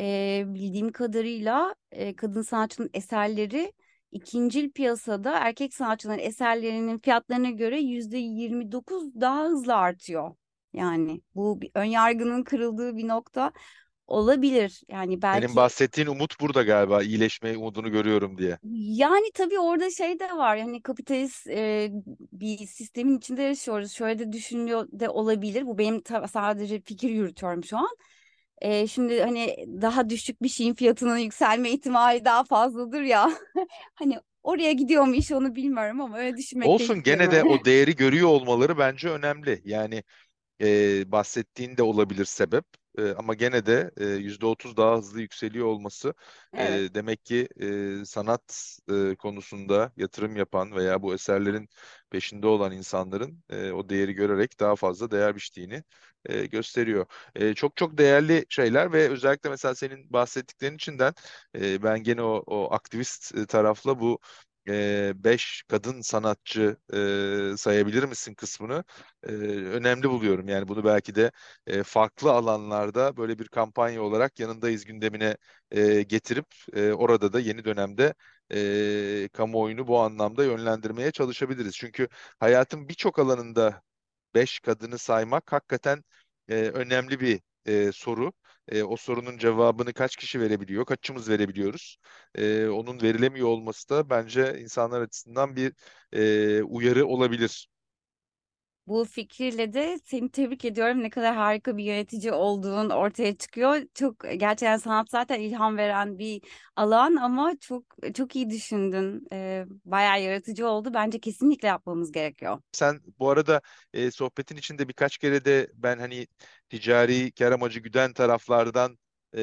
e, 0.00 0.44
bildiğim 0.46 0.92
kadarıyla 0.92 1.74
e, 1.90 2.16
kadın 2.16 2.42
sanatçının 2.42 2.90
eserleri 2.94 3.72
ikincil 4.12 4.70
piyasada 4.70 5.38
erkek 5.38 5.74
sanatçıların 5.74 6.18
eserlerinin 6.18 6.98
fiyatlarına 6.98 7.50
göre 7.50 7.80
yüzde 7.80 8.18
29 8.18 9.20
daha 9.20 9.44
hızlı 9.44 9.76
artıyor. 9.76 10.34
Yani 10.72 11.20
bu 11.34 11.60
bir 11.60 11.70
ön 11.74 11.84
yargının 11.84 12.42
kırıldığı 12.42 12.96
bir 12.96 13.08
nokta 13.08 13.52
olabilir. 14.12 14.82
Yani 14.88 15.22
Benim 15.32 15.56
belki 15.56 15.56
bahsettiğin 15.56 16.06
umut 16.08 16.40
burada 16.40 16.62
galiba. 16.62 17.02
İyileşme 17.02 17.56
umudunu 17.56 17.90
görüyorum 17.92 18.38
diye. 18.38 18.58
yani 18.72 19.30
tabii 19.34 19.58
orada 19.58 19.90
şey 19.90 20.20
de 20.20 20.24
var. 20.36 20.56
Yani 20.56 20.82
kapitalist 20.82 21.46
e, 21.46 21.88
bir 22.32 22.58
sistemin 22.66 23.18
içinde 23.18 23.42
yaşıyoruz. 23.42 23.92
Şöyle 23.92 24.18
de 24.18 24.32
düşünüyor 24.32 24.88
de 24.92 25.08
olabilir. 25.08 25.66
Bu 25.66 25.78
benim 25.78 26.00
ta- 26.02 26.28
sadece 26.28 26.80
fikir 26.80 27.10
yürütüyorum 27.10 27.64
şu 27.64 27.78
an. 27.78 27.88
E, 28.62 28.86
şimdi 28.86 29.22
hani 29.22 29.56
daha 29.82 30.10
düşük 30.10 30.42
bir 30.42 30.48
şeyin 30.48 30.74
fiyatının 30.74 31.18
yükselme 31.18 31.70
ihtimali 31.70 32.24
daha 32.24 32.44
fazladır 32.44 33.02
ya. 33.02 33.30
Hani 33.94 34.20
oraya 34.42 34.72
gidiyor 34.72 35.04
mu 35.04 35.14
iş 35.14 35.32
onu 35.32 35.54
bilmiyorum 35.54 36.00
ama 36.00 36.18
öyle 36.18 36.36
düşünmek 36.36 36.68
Olsun 36.68 37.02
gene 37.02 37.30
de 37.30 37.44
o 37.44 37.64
değeri 37.64 37.96
görüyor 37.96 38.28
olmaları 38.28 38.78
bence 38.78 39.08
önemli. 39.10 39.62
Yani 39.64 40.02
e, 40.62 41.12
bahsettiğin 41.12 41.76
de 41.76 41.82
olabilir 41.82 42.24
sebep. 42.24 42.66
E, 42.98 43.10
ama 43.12 43.34
gene 43.34 43.66
de 43.66 43.90
e, 43.96 44.04
%30 44.06 44.76
daha 44.76 44.96
hızlı 44.98 45.20
yükseliyor 45.20 45.66
olması 45.66 46.14
e, 46.58 46.64
Evet. 46.64 46.82
demek 46.94 47.24
ki 47.24 47.48
e, 48.02 48.04
sanat 48.04 48.78
e, 48.90 49.14
konusunda 49.16 49.92
yatırım 49.96 50.36
yapan 50.36 50.72
veya 50.76 51.02
bu 51.02 51.14
eserlerin 51.14 51.68
peşinde 52.10 52.46
olan 52.46 52.72
insanların 52.72 53.44
e, 53.50 53.70
o 53.72 53.88
değeri 53.88 54.12
görerek 54.12 54.60
daha 54.60 54.76
fazla 54.76 55.10
değer 55.10 55.36
biçtiğini 55.36 55.82
e, 56.26 56.46
gösteriyor. 56.46 57.06
E, 57.34 57.54
çok 57.54 57.76
çok 57.76 57.98
değerli 57.98 58.46
şeyler 58.48 58.92
ve 58.92 59.08
özellikle 59.08 59.50
mesela 59.50 59.74
senin 59.74 60.12
bahsettiklerin 60.12 60.74
içinden 60.74 61.14
e, 61.54 61.82
ben 61.82 62.02
gene 62.02 62.22
o, 62.22 62.42
o 62.46 62.72
aktivist 62.74 63.34
e, 63.38 63.46
tarafla 63.46 64.00
bu 64.00 64.18
e, 64.68 65.12
beş 65.24 65.62
kadın 65.68 66.00
sanatçı 66.00 66.76
e, 67.54 67.56
sayabilir 67.56 68.04
misin 68.04 68.34
kısmını 68.34 68.84
e, 69.22 69.26
önemli 69.46 70.10
buluyorum. 70.10 70.48
Yani 70.48 70.68
bunu 70.68 70.84
belki 70.84 71.14
de 71.14 71.32
e, 71.66 71.82
farklı 71.82 72.32
alanlarda 72.32 73.16
böyle 73.16 73.38
bir 73.38 73.48
kampanya 73.48 74.02
olarak 74.02 74.40
yanındayız 74.40 74.84
gündemine 74.84 75.36
e, 75.70 76.02
getirip 76.02 76.46
e, 76.74 76.92
orada 76.92 77.32
da 77.32 77.40
yeni 77.40 77.64
dönemde 77.64 78.14
e, 78.52 79.28
kamuoyunu 79.32 79.86
bu 79.86 80.00
anlamda 80.00 80.44
yönlendirmeye 80.44 81.10
çalışabiliriz. 81.10 81.74
Çünkü 81.76 82.08
hayatın 82.40 82.88
birçok 82.88 83.18
alanında 83.18 83.82
beş 84.34 84.60
kadını 84.60 84.98
saymak 84.98 85.52
hakikaten 85.52 86.04
e, 86.48 86.54
önemli 86.56 87.20
bir 87.20 87.40
e, 87.66 87.92
soru. 87.92 88.32
E, 88.68 88.82
o 88.82 88.96
sorunun 88.96 89.38
cevabını 89.38 89.92
kaç 89.92 90.16
kişi 90.16 90.40
verebiliyor, 90.40 90.84
kaçımız 90.86 91.28
verebiliyoruz? 91.30 91.96
E, 92.34 92.66
onun 92.68 93.02
verilemiyor 93.02 93.48
olması 93.48 93.88
da 93.88 94.10
bence 94.10 94.60
insanlar 94.60 95.00
açısından 95.00 95.56
bir 95.56 95.72
e, 96.12 96.62
uyarı 96.62 97.06
olabilir. 97.06 97.68
Bu 98.92 99.04
fikirle 99.04 99.72
de 99.72 99.98
seni 100.04 100.30
tebrik 100.30 100.64
ediyorum. 100.64 101.02
Ne 101.02 101.10
kadar 101.10 101.34
harika 101.34 101.76
bir 101.76 101.84
yönetici 101.84 102.32
olduğun 102.32 102.90
ortaya 102.90 103.36
çıkıyor. 103.36 103.76
Çok 103.94 104.20
gerçekten 104.20 104.76
sanat 104.76 105.10
zaten 105.10 105.40
ilham 105.40 105.76
veren 105.76 106.18
bir 106.18 106.42
alan 106.76 107.16
ama 107.16 107.52
çok 107.60 107.84
çok 108.14 108.36
iyi 108.36 108.50
düşündün. 108.50 109.26
Ee, 109.32 109.64
bayağı 109.84 110.22
yaratıcı 110.22 110.68
oldu. 110.68 110.90
Bence 110.94 111.20
kesinlikle 111.20 111.68
yapmamız 111.68 112.12
gerekiyor. 112.12 112.58
Sen 112.72 113.00
bu 113.18 113.30
arada 113.30 113.60
e, 113.92 114.10
sohbetin 114.10 114.56
içinde 114.56 114.88
birkaç 114.88 115.18
kere 115.18 115.44
de 115.44 115.70
ben 115.74 115.98
hani 115.98 116.26
ticari 116.70 117.32
kar 117.32 117.52
amacı 117.52 117.80
güden 117.80 118.12
taraflardan 118.12 118.98
e, 119.36 119.40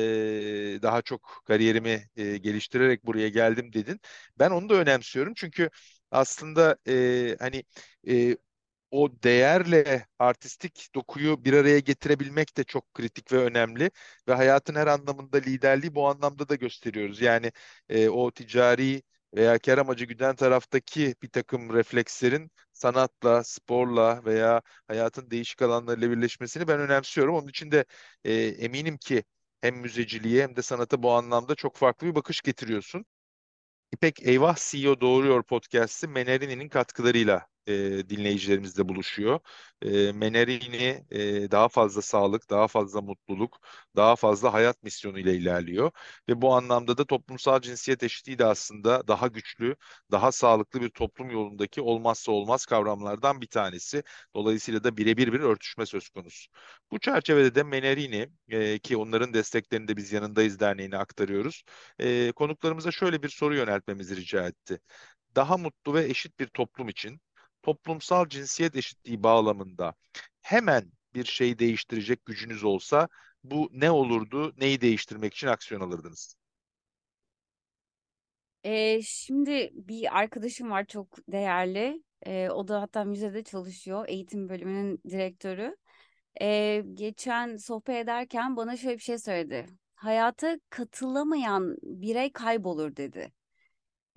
daha 0.82 1.02
çok 1.02 1.42
kariyerimi 1.46 2.04
e, 2.16 2.38
geliştirerek 2.38 3.06
buraya 3.06 3.30
geldim 3.30 3.74
dedin. 3.74 4.00
Ben 4.40 4.52
onu 4.52 4.70
da 4.70 4.74
önemsiyorum 4.74 5.34
çünkü 5.36 5.70
aslında 6.12 6.78
e, 6.88 7.36
hani 7.40 7.64
e, 8.08 8.38
o 8.92 9.10
değerle 9.24 10.06
artistik 10.20 10.90
dokuyu 10.96 11.46
bir 11.46 11.54
araya 11.54 11.80
getirebilmek 11.80 12.58
de 12.58 12.64
çok 12.64 12.94
kritik 12.94 13.32
ve 13.32 13.38
önemli 13.38 13.92
ve 14.28 14.34
hayatın 14.34 14.76
her 14.76 14.88
anlamında 14.88 15.38
liderliği 15.38 15.96
bu 15.96 16.08
anlamda 16.08 16.50
da 16.50 16.56
gösteriyoruz. 16.56 17.22
Yani 17.22 17.52
e, 17.90 18.10
o 18.10 18.32
ticari 18.32 19.02
veya 19.36 19.60
kar 19.60 19.78
amacı 19.78 20.06
güden 20.06 20.36
taraftaki 20.36 21.16
bir 21.24 21.30
takım 21.30 21.74
reflekslerin 21.74 22.52
sanatla, 22.74 23.44
sporla 23.44 24.26
veya 24.26 24.62
hayatın 24.88 25.32
değişik 25.32 25.62
alanlarıyla 25.62 26.12
birleşmesini 26.12 26.68
ben 26.68 26.80
önemsiyorum. 26.80 27.36
Onun 27.36 27.48
için 27.48 27.72
de 27.72 27.86
e, 28.24 28.34
eminim 28.34 28.98
ki 28.98 29.24
hem 29.62 29.76
müzeciliğe 29.78 30.44
hem 30.44 30.56
de 30.56 30.62
sanata 30.62 31.04
bu 31.04 31.12
anlamda 31.12 31.56
çok 31.56 31.76
farklı 31.78 32.08
bir 32.08 32.16
bakış 32.16 32.42
getiriyorsun. 32.42 33.06
İpek 33.92 34.24
Eyvah 34.28 34.56
CEO 34.72 35.02
Doğuruyor 35.02 35.44
podcast'i 35.44 36.08
Menerini'nin 36.08 36.70
katkılarıyla 36.70 37.48
e, 37.70 38.10
dinleyicilerimizle 38.10 38.90
buluşuyor. 38.90 39.40
E, 39.82 40.12
Menerini 40.12 41.06
e, 41.12 41.52
daha 41.52 41.68
fazla 41.70 42.02
sağlık, 42.02 42.50
daha 42.50 42.68
fazla 42.68 43.02
mutluluk, 43.02 43.60
daha 43.96 44.16
fazla 44.16 44.54
hayat 44.54 44.84
misyonu 44.84 45.20
ile 45.20 45.36
ilerliyor. 45.36 45.92
Ve 46.30 46.42
bu 46.42 46.54
anlamda 46.56 46.98
da 46.98 47.06
toplumsal 47.06 47.62
cinsiyet 47.62 48.04
eşitliği 48.04 48.40
de 48.40 48.46
aslında 48.46 49.08
daha 49.08 49.28
güçlü, 49.28 49.76
daha 50.12 50.32
sağlıklı 50.32 50.82
bir 50.82 50.90
toplum 50.90 51.32
yolundaki 51.32 51.82
olmazsa 51.82 52.32
olmaz 52.32 52.66
kavramlardan 52.66 53.42
bir 53.42 53.48
tanesi. 53.48 54.04
Dolayısıyla 54.36 54.84
da 54.84 54.98
birebir 54.98 55.34
bir 55.34 55.40
örtüşme 55.40 55.86
söz 55.86 56.10
konusu. 56.10 56.52
Bu 56.92 57.00
çerçevede 57.00 57.56
de 57.56 57.64
Menerini 57.64 58.30
e, 58.50 58.80
ki 58.80 58.98
onların 58.98 59.34
desteklerini 59.34 59.88
de 59.88 59.98
biz 59.98 60.12
yanındayız 60.12 60.60
derneğine 60.60 60.98
aktarıyoruz. 60.98 61.64
E, 62.00 62.32
konuklarımıza 62.32 62.92
şöyle 62.92 63.24
bir 63.24 63.30
soru 63.30 63.56
yöneltmemizi 63.56 64.16
rica 64.16 64.48
etti. 64.48 64.80
Daha 65.36 65.58
mutlu 65.58 65.94
ve 65.94 66.06
eşit 66.06 66.40
bir 66.40 66.48
toplum 66.48 66.90
için 66.90 67.22
toplumsal 67.64 68.30
cinsiyet 68.30 68.76
eşitliği 68.76 69.24
bağlamında 69.24 69.94
hemen 70.42 70.92
bir 71.16 71.26
şey 71.26 71.60
değiştirecek 71.60 72.26
gücünüz 72.26 72.64
olsa 72.64 73.08
bu 73.44 73.70
ne 73.74 73.92
olurdu? 73.92 74.54
Neyi 74.58 74.82
değiştirmek 74.82 75.34
için 75.34 75.48
aksiyon 75.48 75.82
alırdınız? 75.82 76.36
Ee, 78.64 79.02
şimdi 79.02 79.70
bir 79.74 80.18
arkadaşım 80.20 80.72
var 80.72 80.86
çok 80.86 81.18
değerli. 81.32 82.04
Ee, 82.26 82.50
o 82.50 82.68
da 82.68 82.82
hatta 82.82 83.04
müzede 83.04 83.44
çalışıyor. 83.44 84.06
Eğitim 84.08 84.50
bölümünün 84.50 85.02
direktörü. 85.10 85.76
Ee, 86.42 86.84
geçen 86.94 87.58
sohbet 87.58 87.96
ederken 87.96 88.58
bana 88.58 88.78
şöyle 88.78 88.98
bir 88.98 89.02
şey 89.04 89.18
söyledi. 89.18 89.66
Hayata 89.96 90.60
katılamayan 90.70 91.78
birey 91.84 92.32
kaybolur 92.32 92.96
dedi. 92.96 93.32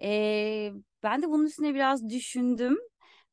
Ee, 0.03 0.73
ben 1.03 1.23
de 1.23 1.29
bunun 1.29 1.47
üstüne 1.47 1.75
biraz 1.75 2.09
düşündüm 2.11 2.79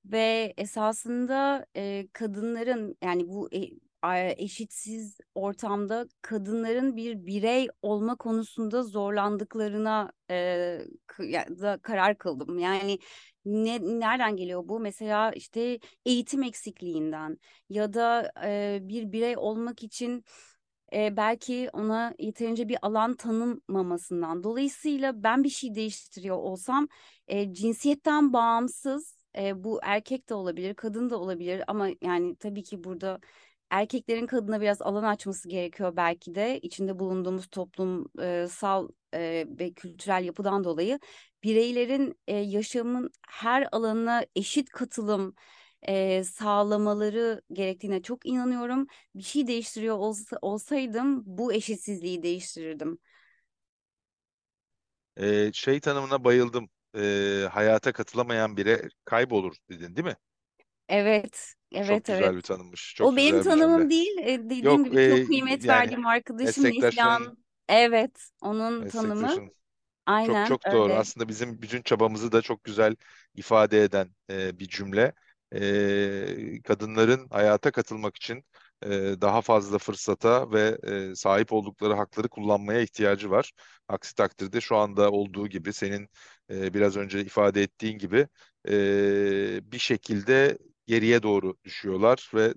ve 0.05 0.53
esasında 0.57 1.65
e, 1.75 2.07
kadınların 2.13 2.97
yani 3.03 3.27
bu 3.27 3.49
e- 3.53 3.89
eşitsiz 4.38 5.17
ortamda 5.35 6.07
kadınların 6.21 6.95
bir 6.95 7.25
birey 7.25 7.67
olma 7.81 8.15
konusunda 8.15 8.83
zorlandıklarına 8.83 10.12
e, 10.29 10.79
da 11.59 11.79
karar 11.81 12.17
kıldım. 12.17 12.59
Yani 12.59 12.99
ne, 13.45 13.79
nereden 13.99 14.35
geliyor 14.35 14.62
bu? 14.69 14.79
Mesela 14.79 15.31
işte 15.31 15.79
eğitim 16.05 16.43
eksikliğinden 16.43 17.38
ya 17.69 17.93
da 17.93 18.31
e, 18.45 18.79
bir 18.81 19.12
birey 19.12 19.38
olmak 19.38 19.83
için 19.83 20.25
e, 20.93 21.17
belki 21.17 21.69
ona 21.73 22.13
yeterince 22.19 22.69
bir 22.69 22.77
alan 22.81 23.15
tanınmamasından. 23.15 24.43
Dolayısıyla 24.43 25.23
ben 25.23 25.43
bir 25.43 25.49
şey 25.49 25.75
değiştiriyor 25.75 26.38
olsam 26.38 26.88
e, 27.27 27.53
cinsiyetten 27.53 28.33
bağımsız 28.33 29.18
e, 29.37 29.63
bu 29.63 29.79
erkek 29.83 30.29
de 30.29 30.33
olabilir, 30.33 30.73
kadın 30.73 31.09
da 31.09 31.17
olabilir 31.19 31.63
ama 31.67 31.87
yani 32.01 32.35
tabii 32.35 32.63
ki 32.63 32.83
burada 32.83 33.19
erkeklerin 33.69 34.27
kadına 34.27 34.61
biraz 34.61 34.81
alan 34.81 35.03
açması 35.03 35.49
gerekiyor 35.49 35.95
belki 35.95 36.35
de 36.35 36.59
içinde 36.59 36.99
bulunduğumuz 36.99 37.47
toplumsal 37.47 38.89
e, 39.13 39.45
ve 39.49 39.73
kültürel 39.73 40.23
yapıdan 40.25 40.63
dolayı 40.63 40.99
bireylerin 41.43 42.19
e, 42.27 42.35
yaşamın 42.37 43.11
her 43.29 43.67
alanına 43.71 44.25
eşit 44.35 44.69
katılım 44.69 45.35
e, 45.81 46.23
sağlamaları 46.23 47.41
gerektiğine 47.53 48.01
çok 48.01 48.25
inanıyorum. 48.25 48.87
Bir 49.15 49.23
şey 49.23 49.47
değiştiriyor 49.47 49.97
olsa, 49.97 50.37
olsaydım 50.41 51.23
bu 51.25 51.53
eşitsizliği 51.53 52.23
değiştirirdim. 52.23 52.99
E, 55.17 55.51
şey 55.53 55.79
tanımına 55.79 56.23
bayıldım. 56.23 56.69
E, 56.95 57.47
hayata 57.52 57.91
katılamayan 57.93 58.58
biri 58.58 58.89
kaybolur 59.06 59.56
dedin 59.69 59.95
değil 59.95 60.08
mi? 60.08 60.15
Evet, 60.89 61.54
Çok 61.82 61.82
evet, 61.89 62.06
güzel 62.06 62.23
evet. 62.23 62.36
bir 62.36 62.41
tanımmış. 62.41 62.95
Çok 62.97 63.13
O 63.13 63.15
benim 63.15 63.41
güzel 63.41 63.45
bir 63.45 63.56
cümle. 63.56 63.62
tanımım 63.62 63.89
değil. 63.89 64.17
E, 64.19 64.49
dediğim 64.49 64.65
Yok 64.65 64.86
gibi 64.86 64.99
e, 65.02 65.10
çok 65.10 65.28
kıymet 65.28 65.65
yani 65.65 65.67
verdiğim 65.67 66.06
arkadaşım 66.08 66.63
meslektaşların 66.63 67.21
Neslihan. 67.23 67.38
Evet, 67.69 68.30
onun 68.41 68.86
tanımı. 68.86 69.45
meslektaşın 69.45 69.52
çok 70.21 70.43
Aynen 70.43 70.45
çok 70.45 70.71
doğru. 70.71 70.93
öyle. 70.93 70.93
Aslında 70.93 71.28
bizim 71.30 71.62
bütün 71.62 71.82
çabamızı 71.82 72.32
da 72.32 72.41
çok 72.41 72.63
güzel 72.63 72.95
ifade 73.36 73.84
eden 73.84 74.15
e, 74.32 74.60
bir 74.60 74.67
cümle. 74.69 75.13
E, 75.56 76.62
kadınların 76.63 77.28
hayata 77.30 77.71
katılmak 77.71 78.15
için 78.17 78.45
e, 78.84 78.89
daha 79.21 79.41
fazla 79.41 79.78
fırsata 79.78 80.52
ve 80.52 80.78
e, 81.12 81.15
sahip 81.15 81.54
oldukları 81.54 81.93
hakları 81.93 82.30
kullanmaya 82.30 82.82
ihtiyacı 82.82 83.32
var. 83.32 83.52
Aksi 83.88 84.15
takdirde 84.15 84.62
şu 84.62 84.78
anda 84.78 85.12
olduğu 85.12 85.47
gibi 85.47 85.73
senin 85.73 86.10
e, 86.49 86.73
biraz 86.73 86.97
önce 86.97 87.21
ifade 87.21 87.62
ettiğin 87.63 87.97
gibi 87.97 88.27
e, 88.69 89.71
bir 89.71 89.79
şekilde 89.79 90.57
geriye 90.88 91.23
doğru 91.23 91.57
düşüyorlar 91.63 92.31
ve 92.33 92.53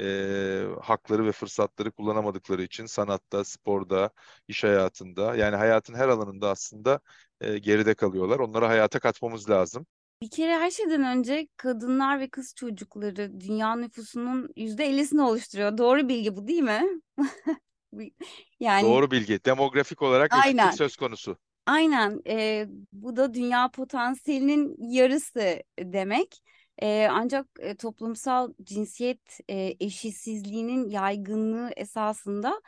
e, 0.00 0.66
hakları 0.82 1.26
ve 1.26 1.32
fırsatları 1.32 1.92
kullanamadıkları 1.92 2.62
için 2.62 2.86
sanatta, 2.86 3.44
sporda, 3.44 4.10
iş 4.48 4.64
hayatında 4.64 5.36
yani 5.36 5.56
hayatın 5.56 5.94
her 5.94 6.08
alanında 6.08 6.50
aslında 6.50 7.00
e, 7.40 7.58
geride 7.58 7.94
kalıyorlar. 7.94 8.38
Onları 8.38 8.64
hayata 8.66 8.98
katmamız 8.98 9.50
lazım. 9.50 9.86
Bir 10.22 10.30
kere 10.30 10.58
her 10.58 10.70
şeyden 10.70 11.18
önce 11.18 11.48
kadınlar 11.56 12.20
ve 12.20 12.28
kız 12.28 12.54
çocukları 12.54 13.40
dünya 13.40 13.76
nüfusunun 13.76 14.48
yüzde 14.56 14.84
ellisini 14.86 15.22
oluşturuyor. 15.22 15.78
Doğru 15.78 16.08
bilgi 16.08 16.36
bu 16.36 16.48
değil 16.48 16.62
mi? 16.62 16.84
Yani 18.60 18.82
Doğru 18.82 19.10
bilgi. 19.10 19.44
Demografik 19.44 20.02
olarak 20.02 20.34
eşitlik 20.34 20.48
aynen. 20.48 20.70
söz 20.70 20.96
konusu. 20.96 21.38
Aynen, 21.66 22.20
e, 22.28 22.66
bu 22.92 23.16
da 23.16 23.34
dünya 23.34 23.70
potansiyelinin 23.70 24.76
yarısı 24.92 25.62
demek. 25.78 26.42
E, 26.82 27.08
ancak 27.10 27.46
e, 27.60 27.74
toplumsal 27.76 28.52
cinsiyet 28.62 29.40
e, 29.50 29.76
eşitsizliğinin 29.80 30.88
yaygınlığı 30.90 31.70
esasında 31.76 32.62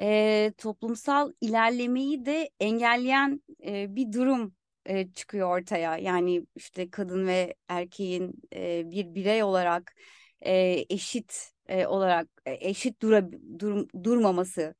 e, 0.00 0.52
toplumsal 0.58 1.32
ilerlemeyi 1.40 2.26
de 2.26 2.50
engelleyen 2.60 3.42
e, 3.66 3.96
bir 3.96 4.12
durum 4.12 4.54
e, 4.86 5.12
çıkıyor 5.12 5.58
ortaya. 5.60 5.96
Yani 5.98 6.46
işte 6.56 6.90
kadın 6.90 7.26
ve 7.26 7.54
erkeğin 7.68 8.34
e, 8.54 8.90
bir 8.90 9.14
birey 9.14 9.42
olarak 9.42 9.94
e, 10.40 10.84
eşit 10.90 11.52
e, 11.68 11.86
olarak 11.86 12.28
e, 12.46 12.68
eşit 12.68 13.02
dura, 13.02 13.24
dur, 13.58 13.88
durmaması. 14.04 14.74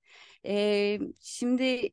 E, 0.47 0.99
şimdi 1.21 1.91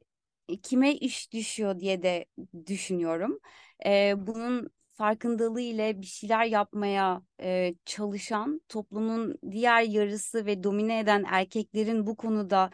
kime 0.63 0.93
iş 0.95 1.33
düşüyor 1.33 1.79
diye 1.79 2.01
de 2.03 2.25
düşünüyorum. 2.65 3.39
Ee, 3.85 4.13
bunun 4.17 4.69
farkındalığı 4.93 5.61
ile 5.61 6.01
bir 6.01 6.05
şeyler 6.05 6.45
yapmaya 6.45 7.21
e, 7.41 7.73
çalışan 7.85 8.61
toplumun 8.69 9.37
diğer 9.51 9.81
yarısı 9.81 10.45
ve 10.45 10.63
domine 10.63 10.99
eden 10.99 11.23
erkeklerin 11.27 12.07
bu 12.07 12.15
konuda 12.17 12.69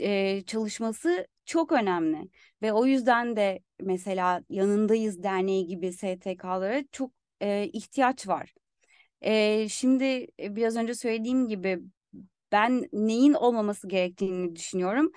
e, 0.00 0.42
çalışması 0.46 1.26
çok 1.44 1.72
önemli. 1.72 2.28
Ve 2.62 2.72
o 2.72 2.86
yüzden 2.86 3.36
de 3.36 3.60
mesela 3.80 4.42
Yanındayız 4.48 5.22
Derneği 5.22 5.66
gibi 5.66 5.92
STK'lara 5.92 6.84
çok 6.92 7.12
e, 7.40 7.64
ihtiyaç 7.72 8.28
var. 8.28 8.54
E, 9.20 9.68
şimdi 9.68 10.26
biraz 10.40 10.76
önce 10.76 10.94
söylediğim 10.94 11.48
gibi 11.48 11.80
ben 12.52 12.88
neyin 12.92 13.32
olmaması 13.34 13.88
gerektiğini 13.88 14.56
düşünüyorum. 14.56 15.12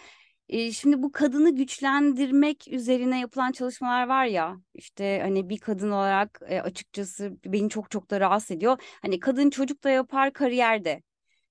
Şimdi 0.73 1.03
bu 1.03 1.11
kadını 1.11 1.55
güçlendirmek 1.55 2.67
üzerine 2.67 3.19
yapılan 3.19 3.51
çalışmalar 3.51 4.07
var 4.07 4.25
ya 4.25 4.57
işte 4.73 5.19
hani 5.23 5.49
bir 5.49 5.57
kadın 5.57 5.91
olarak 5.91 6.41
e, 6.47 6.61
açıkçası 6.61 7.37
beni 7.45 7.69
çok 7.69 7.91
çok 7.91 8.09
da 8.11 8.19
rahatsız 8.19 8.51
ediyor. 8.51 8.77
Hani 9.01 9.19
kadın 9.19 9.49
çocuk 9.49 9.83
da 9.83 9.89
yapar 9.89 10.33
kariyerde. 10.33 11.03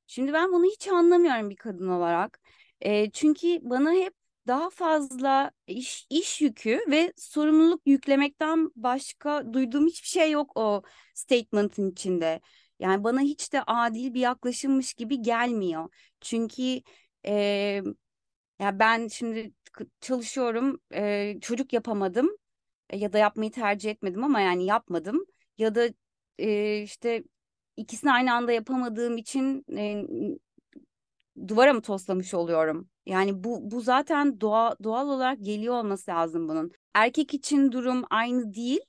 Şimdi 0.06 0.32
ben 0.32 0.52
bunu 0.52 0.64
hiç 0.64 0.88
anlamıyorum 0.88 1.50
bir 1.50 1.56
kadın 1.56 1.88
olarak. 1.88 2.40
E, 2.80 3.10
çünkü 3.10 3.58
bana 3.62 3.92
hep 3.92 4.14
daha 4.46 4.70
fazla 4.70 5.50
iş, 5.66 6.06
iş 6.10 6.40
yükü 6.40 6.80
ve 6.90 7.12
sorumluluk 7.16 7.82
yüklemekten 7.86 8.70
başka 8.76 9.52
duyduğum 9.52 9.86
hiçbir 9.86 10.08
şey 10.08 10.30
yok 10.30 10.52
o 10.56 10.82
statement'ın 11.14 11.90
içinde. 11.90 12.40
Yani 12.78 13.04
bana 13.04 13.20
hiç 13.20 13.52
de 13.52 13.62
adil 13.62 14.14
bir 14.14 14.20
yaklaşımmış 14.20 14.94
gibi 14.94 15.22
gelmiyor. 15.22 15.88
Çünkü 16.20 16.80
e, 17.26 17.82
ya 18.60 18.78
ben 18.78 19.08
şimdi 19.08 19.52
çalışıyorum, 20.00 20.80
e, 20.94 21.34
çocuk 21.40 21.72
yapamadım 21.72 22.30
e, 22.90 22.98
ya 22.98 23.12
da 23.12 23.18
yapmayı 23.18 23.50
tercih 23.52 23.90
etmedim 23.90 24.24
ama 24.24 24.40
yani 24.40 24.64
yapmadım. 24.66 25.26
Ya 25.58 25.74
da 25.74 25.88
e, 26.38 26.82
işte 26.82 27.24
ikisini 27.76 28.12
aynı 28.12 28.34
anda 28.34 28.52
yapamadığım 28.52 29.16
için 29.18 29.64
e, 29.76 30.06
duvara 31.48 31.72
mı 31.72 31.82
toslamış 31.82 32.34
oluyorum? 32.34 32.88
Yani 33.06 33.44
bu 33.44 33.70
bu 33.70 33.80
zaten 33.80 34.40
doğa, 34.40 34.76
doğal 34.84 35.08
olarak 35.08 35.44
geliyor 35.44 35.74
olması 35.74 36.10
lazım 36.10 36.48
bunun. 36.48 36.72
Erkek 36.94 37.34
için 37.34 37.72
durum 37.72 38.04
aynı 38.10 38.54
değil. 38.54 38.80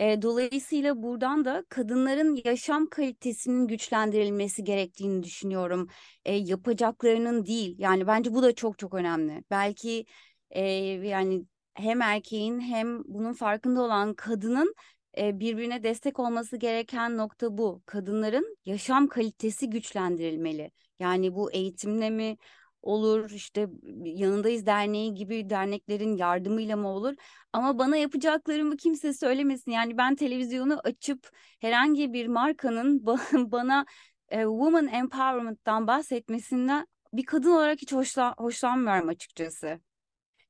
E, 0.00 0.22
dolayısıyla 0.22 1.02
buradan 1.02 1.44
da 1.44 1.64
kadınların 1.68 2.40
yaşam 2.44 2.86
kalitesinin 2.86 3.66
güçlendirilmesi 3.68 4.64
gerektiğini 4.64 5.22
düşünüyorum. 5.22 5.88
E, 6.24 6.34
yapacaklarının 6.34 7.46
değil. 7.46 7.74
Yani 7.78 8.06
bence 8.06 8.34
bu 8.34 8.42
da 8.42 8.54
çok 8.54 8.78
çok 8.78 8.94
önemli. 8.94 9.44
Belki 9.50 10.06
e, 10.50 10.62
yani 11.08 11.44
hem 11.74 12.02
erkeğin 12.02 12.60
hem 12.60 13.04
bunun 13.04 13.32
farkında 13.32 13.82
olan 13.82 14.14
kadının 14.14 14.74
e, 15.18 15.40
birbirine 15.40 15.82
destek 15.82 16.18
olması 16.18 16.56
gereken 16.56 17.16
nokta 17.16 17.58
bu. 17.58 17.82
Kadınların 17.86 18.56
yaşam 18.64 19.08
kalitesi 19.08 19.70
güçlendirilmeli. 19.70 20.70
Yani 20.98 21.34
bu 21.34 21.52
eğitimle 21.52 22.10
mi 22.10 22.36
olur 22.82 23.30
işte 23.30 23.66
yanındayız 24.04 24.66
derneği 24.66 25.14
gibi 25.14 25.50
derneklerin 25.50 26.16
yardımıyla 26.16 26.76
mı 26.76 26.88
olur 26.88 27.14
ama 27.52 27.78
bana 27.78 27.96
yapacaklarımı 27.96 28.76
kimse 28.76 29.14
söylemesin 29.14 29.70
yani 29.70 29.98
ben 29.98 30.14
televizyonu 30.14 30.80
açıp 30.84 31.30
herhangi 31.60 32.12
bir 32.12 32.26
markanın 32.26 33.06
bana 33.52 33.86
e, 34.28 34.42
woman 34.42 34.88
empowerment'tan 34.88 35.86
bahsetmesinden 35.86 36.86
bir 37.12 37.24
kadın 37.24 37.50
olarak 37.50 37.82
hiç 37.82 37.92
hoşlan 37.92 38.34
hoşlanmıyorum 38.38 39.08
açıkçası. 39.08 39.80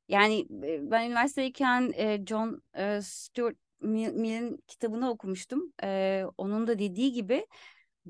Yani 0.09 0.41
e, 0.65 0.91
ben 0.91 1.07
üniversiteyken 1.07 1.93
e, 1.97 2.27
John 2.27 2.63
e, 2.75 3.01
Stuart 3.03 3.57
Mill'in 3.81 4.65
kitabını 4.67 5.11
okumuştum. 5.11 5.73
E, 5.83 6.23
onun 6.39 6.67
da 6.67 6.79
dediği 6.79 7.13
gibi 7.13 7.47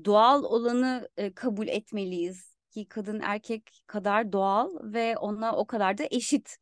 doğal 0.05 0.43
olanı 0.43 1.09
e, 1.17 1.33
kabul 1.33 1.67
etmeliyiz 1.67 2.50
ki 2.71 2.87
kadın 2.87 3.19
erkek 3.19 3.83
kadar 3.87 4.31
doğal 4.31 4.69
ve 4.83 5.17
ona 5.17 5.55
o 5.55 5.67
kadar 5.67 5.97
da 5.97 6.03
eşit. 6.11 6.57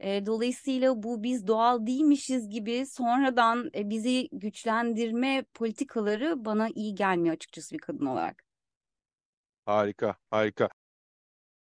E, 0.00 0.26
dolayısıyla 0.26 1.02
bu 1.02 1.22
biz 1.22 1.46
doğal 1.46 1.86
değilmişiz 1.86 2.48
gibi 2.48 2.86
sonradan 2.86 3.70
e, 3.74 3.90
bizi 3.90 4.28
güçlendirme 4.32 5.44
politikaları 5.54 6.44
bana 6.44 6.68
iyi 6.74 6.94
gelmiyor 6.94 7.34
açıkçası 7.34 7.74
bir 7.74 7.80
kadın 7.80 8.06
olarak. 8.06 8.44
Harika, 9.66 10.16
harika. 10.30 10.68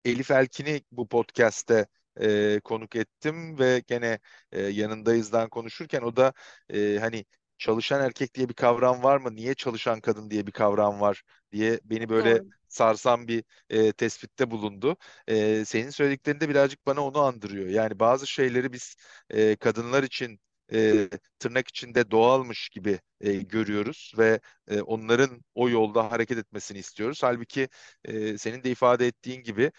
Elif 0.04 0.30
Elkin'i 0.30 0.82
bu 0.92 1.08
podcast'te 1.08 1.86
e, 2.20 2.60
konuk 2.64 2.96
ettim 2.96 3.58
ve 3.58 3.82
gene 3.86 4.18
e, 4.52 4.62
yanındayızdan 4.62 5.48
konuşurken 5.48 6.02
o 6.02 6.16
da 6.16 6.32
e, 6.70 6.98
hani 7.00 7.24
çalışan 7.58 8.00
erkek 8.00 8.34
diye 8.34 8.48
bir 8.48 8.54
kavram 8.54 9.02
var 9.02 9.16
mı? 9.16 9.36
Niye 9.36 9.54
çalışan 9.54 10.00
kadın 10.00 10.30
diye 10.30 10.46
bir 10.46 10.52
kavram 10.52 11.00
var 11.00 11.22
diye 11.52 11.80
beni 11.84 12.08
böyle 12.08 12.40
Doğru. 12.40 12.48
sarsan 12.68 13.28
bir 13.28 13.44
e, 13.70 13.92
tespitte 13.92 14.50
bulundu. 14.50 14.96
E, 15.28 15.64
senin 15.64 15.90
söylediklerinde 15.90 16.48
birazcık 16.48 16.86
bana 16.86 17.00
onu 17.06 17.18
andırıyor. 17.20 17.66
Yani 17.66 17.98
bazı 17.98 18.26
şeyleri 18.26 18.72
biz 18.72 18.96
e, 19.30 19.56
kadınlar 19.56 20.02
için 20.02 20.40
e, 20.72 21.08
tırnak 21.38 21.68
içinde 21.68 22.10
doğalmış 22.10 22.68
gibi 22.68 23.00
e, 23.20 23.32
görüyoruz 23.32 24.12
ve 24.18 24.40
e, 24.68 24.80
onların 24.80 25.44
o 25.54 25.68
yolda 25.68 26.12
hareket 26.12 26.38
etmesini 26.38 26.78
istiyoruz. 26.78 27.22
Halbuki 27.22 27.68
e, 28.04 28.38
senin 28.38 28.62
de 28.64 28.70
ifade 28.70 29.06
ettiğin 29.06 29.42
gibi 29.42 29.72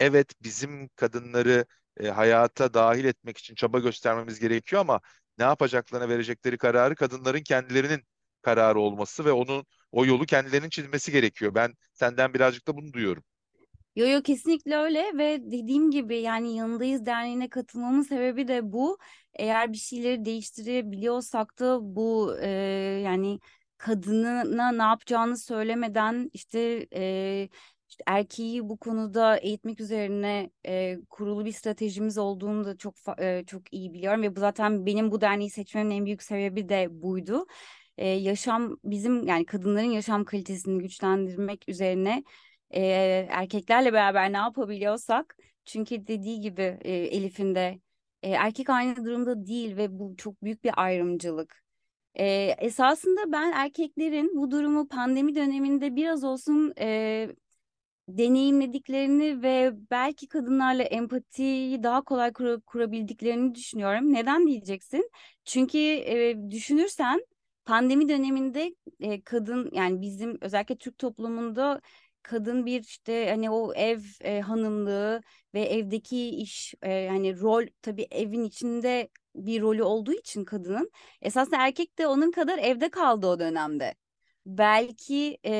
evet 0.00 0.32
bizim 0.42 0.88
kadınları 0.88 1.64
e, 2.00 2.08
hayata 2.08 2.74
dahil 2.74 3.04
etmek 3.04 3.38
için 3.38 3.54
çaba 3.54 3.78
göstermemiz 3.78 4.40
gerekiyor 4.40 4.80
ama 4.80 5.00
ne 5.38 5.44
yapacaklarına 5.44 6.08
verecekleri 6.08 6.58
kararı 6.58 6.94
kadınların 6.94 7.42
kendilerinin 7.42 8.02
kararı 8.42 8.80
olması 8.80 9.24
ve 9.24 9.32
onun 9.32 9.66
o 9.92 10.06
yolu 10.06 10.26
kendilerinin 10.26 10.70
çizmesi 10.70 11.12
gerekiyor. 11.12 11.54
Ben 11.54 11.74
senden 11.92 12.34
birazcık 12.34 12.68
da 12.68 12.76
bunu 12.76 12.92
duyuyorum. 12.92 13.24
Yo 13.96 14.06
yo 14.08 14.22
kesinlikle 14.22 14.76
öyle 14.76 15.18
ve 15.18 15.38
dediğim 15.50 15.90
gibi 15.90 16.16
yani 16.16 16.56
yanındayız 16.56 17.06
derneğine 17.06 17.48
katılmamın 17.48 18.02
sebebi 18.02 18.48
de 18.48 18.72
bu. 18.72 18.98
Eğer 19.34 19.72
bir 19.72 19.78
şeyleri 19.78 20.24
değiştirebiliyorsak 20.24 21.58
da 21.58 21.78
bu 21.96 22.36
e, 22.40 22.48
yani 23.04 23.38
kadınına 23.78 24.72
ne 24.72 24.82
yapacağını 24.82 25.38
söylemeden 25.38 26.30
işte 26.32 26.86
e, 26.94 27.48
işte 27.88 28.04
erkeği 28.06 28.68
bu 28.68 28.76
konuda 28.76 29.36
eğitmek 29.36 29.80
üzerine 29.80 30.50
e, 30.66 30.98
kurulu 31.10 31.44
bir 31.44 31.52
stratejimiz 31.52 32.18
olduğunu 32.18 32.64
da 32.64 32.76
çok 32.76 32.94
e, 33.18 33.44
çok 33.46 33.72
iyi 33.72 33.92
biliyorum 33.92 34.22
ve 34.22 34.36
bu 34.36 34.40
zaten 34.40 34.86
benim 34.86 35.10
bu 35.10 35.20
derneği 35.20 35.50
seçmemin 35.50 35.90
en 35.90 36.04
büyük 36.04 36.22
sebebi 36.22 36.68
de 36.68 36.86
buydu. 36.90 37.46
E, 37.98 38.08
yaşam 38.08 38.76
bizim 38.84 39.26
yani 39.26 39.46
kadınların 39.46 39.90
yaşam 39.90 40.24
kalitesini 40.24 40.82
güçlendirmek 40.82 41.68
üzerine 41.68 42.24
e, 42.70 42.80
erkeklerle 43.30 43.92
beraber 43.92 44.32
ne 44.32 44.36
yapabiliyorsak 44.36 45.36
çünkü 45.64 46.06
dediği 46.06 46.40
gibi 46.40 46.78
e, 46.80 46.92
Elif'in 46.92 47.54
de 47.54 47.80
e, 48.22 48.30
erkek 48.30 48.70
aynı 48.70 49.04
durumda 49.04 49.46
değil 49.46 49.76
ve 49.76 49.98
bu 49.98 50.16
çok 50.16 50.42
büyük 50.42 50.64
bir 50.64 50.72
ayrımcılık. 50.76 51.62
E, 52.14 52.26
esasında 52.58 53.32
ben 53.32 53.52
erkeklerin 53.52 54.36
bu 54.36 54.50
durumu 54.50 54.88
pandemi 54.88 55.34
döneminde 55.34 55.96
biraz 55.96 56.24
olsun 56.24 56.72
e, 56.78 57.28
deneyimlediklerini 58.08 59.42
ve 59.42 59.72
belki 59.90 60.28
kadınlarla 60.28 60.82
empatiyi 60.82 61.82
daha 61.82 62.02
kolay 62.04 62.32
kur 62.32 62.60
kurabildiklerini 62.60 63.54
düşünüyorum. 63.54 64.12
Neden 64.12 64.46
diyeceksin? 64.46 65.10
Çünkü 65.44 65.78
e, 65.78 66.36
düşünürsen 66.50 67.20
pandemi 67.64 68.08
döneminde 68.08 68.74
e, 69.00 69.22
kadın 69.22 69.70
yani 69.72 70.00
bizim 70.00 70.38
özellikle 70.40 70.76
Türk 70.76 70.98
toplumunda 70.98 71.80
kadın 72.22 72.66
bir 72.66 72.80
işte 72.82 73.30
hani 73.30 73.50
o 73.50 73.74
ev 73.74 74.00
e, 74.20 74.40
hanımlığı 74.40 75.22
ve 75.54 75.60
evdeki 75.60 76.28
iş 76.30 76.74
e, 76.82 77.08
hani 77.08 77.40
rol 77.40 77.66
tabii 77.82 78.06
evin 78.10 78.44
içinde 78.44 79.08
bir 79.36 79.60
rolü 79.62 79.82
olduğu 79.82 80.12
için 80.12 80.44
kadının 80.44 80.90
esasında 81.22 81.56
erkek 81.66 81.98
de 81.98 82.06
onun 82.06 82.30
kadar 82.30 82.58
evde 82.58 82.90
kaldı 82.90 83.26
o 83.26 83.38
dönemde. 83.40 83.94
Belki 84.46 85.38
e, 85.46 85.52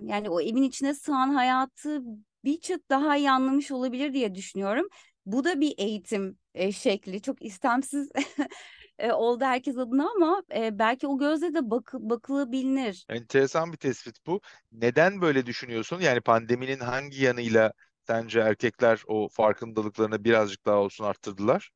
yani 0.00 0.30
o 0.30 0.40
evin 0.40 0.62
içine 0.62 0.94
sığan 0.94 1.28
hayatı 1.34 2.00
bir 2.44 2.60
çıt 2.60 2.90
daha 2.90 3.16
iyi 3.16 3.30
anlamış 3.30 3.70
olabilir 3.70 4.12
diye 4.14 4.34
düşünüyorum. 4.34 4.88
Bu 5.26 5.44
da 5.44 5.60
bir 5.60 5.74
eğitim 5.78 6.38
e, 6.54 6.72
şekli. 6.72 7.22
Çok 7.22 7.42
istemsiz 7.44 8.10
e, 8.98 9.12
oldu 9.12 9.44
herkes 9.44 9.78
adına 9.78 10.10
ama 10.16 10.42
e, 10.56 10.78
belki 10.78 11.06
o 11.06 11.18
gözle 11.18 11.54
de 11.54 11.70
bak 11.70 11.92
bakılabilir. 11.98 13.06
Enteresan 13.08 13.72
bir 13.72 13.76
tespit 13.76 14.26
bu. 14.26 14.40
Neden 14.72 15.20
böyle 15.20 15.46
düşünüyorsun? 15.46 16.00
Yani 16.00 16.20
pandeminin 16.20 16.78
hangi 16.80 17.22
yanıyla 17.22 17.72
sence 18.06 18.40
erkekler 18.40 19.02
o 19.06 19.28
farkındalıklarını 19.28 20.24
birazcık 20.24 20.66
daha 20.66 20.76
olsun 20.76 21.04
arttırdılar? 21.04 21.70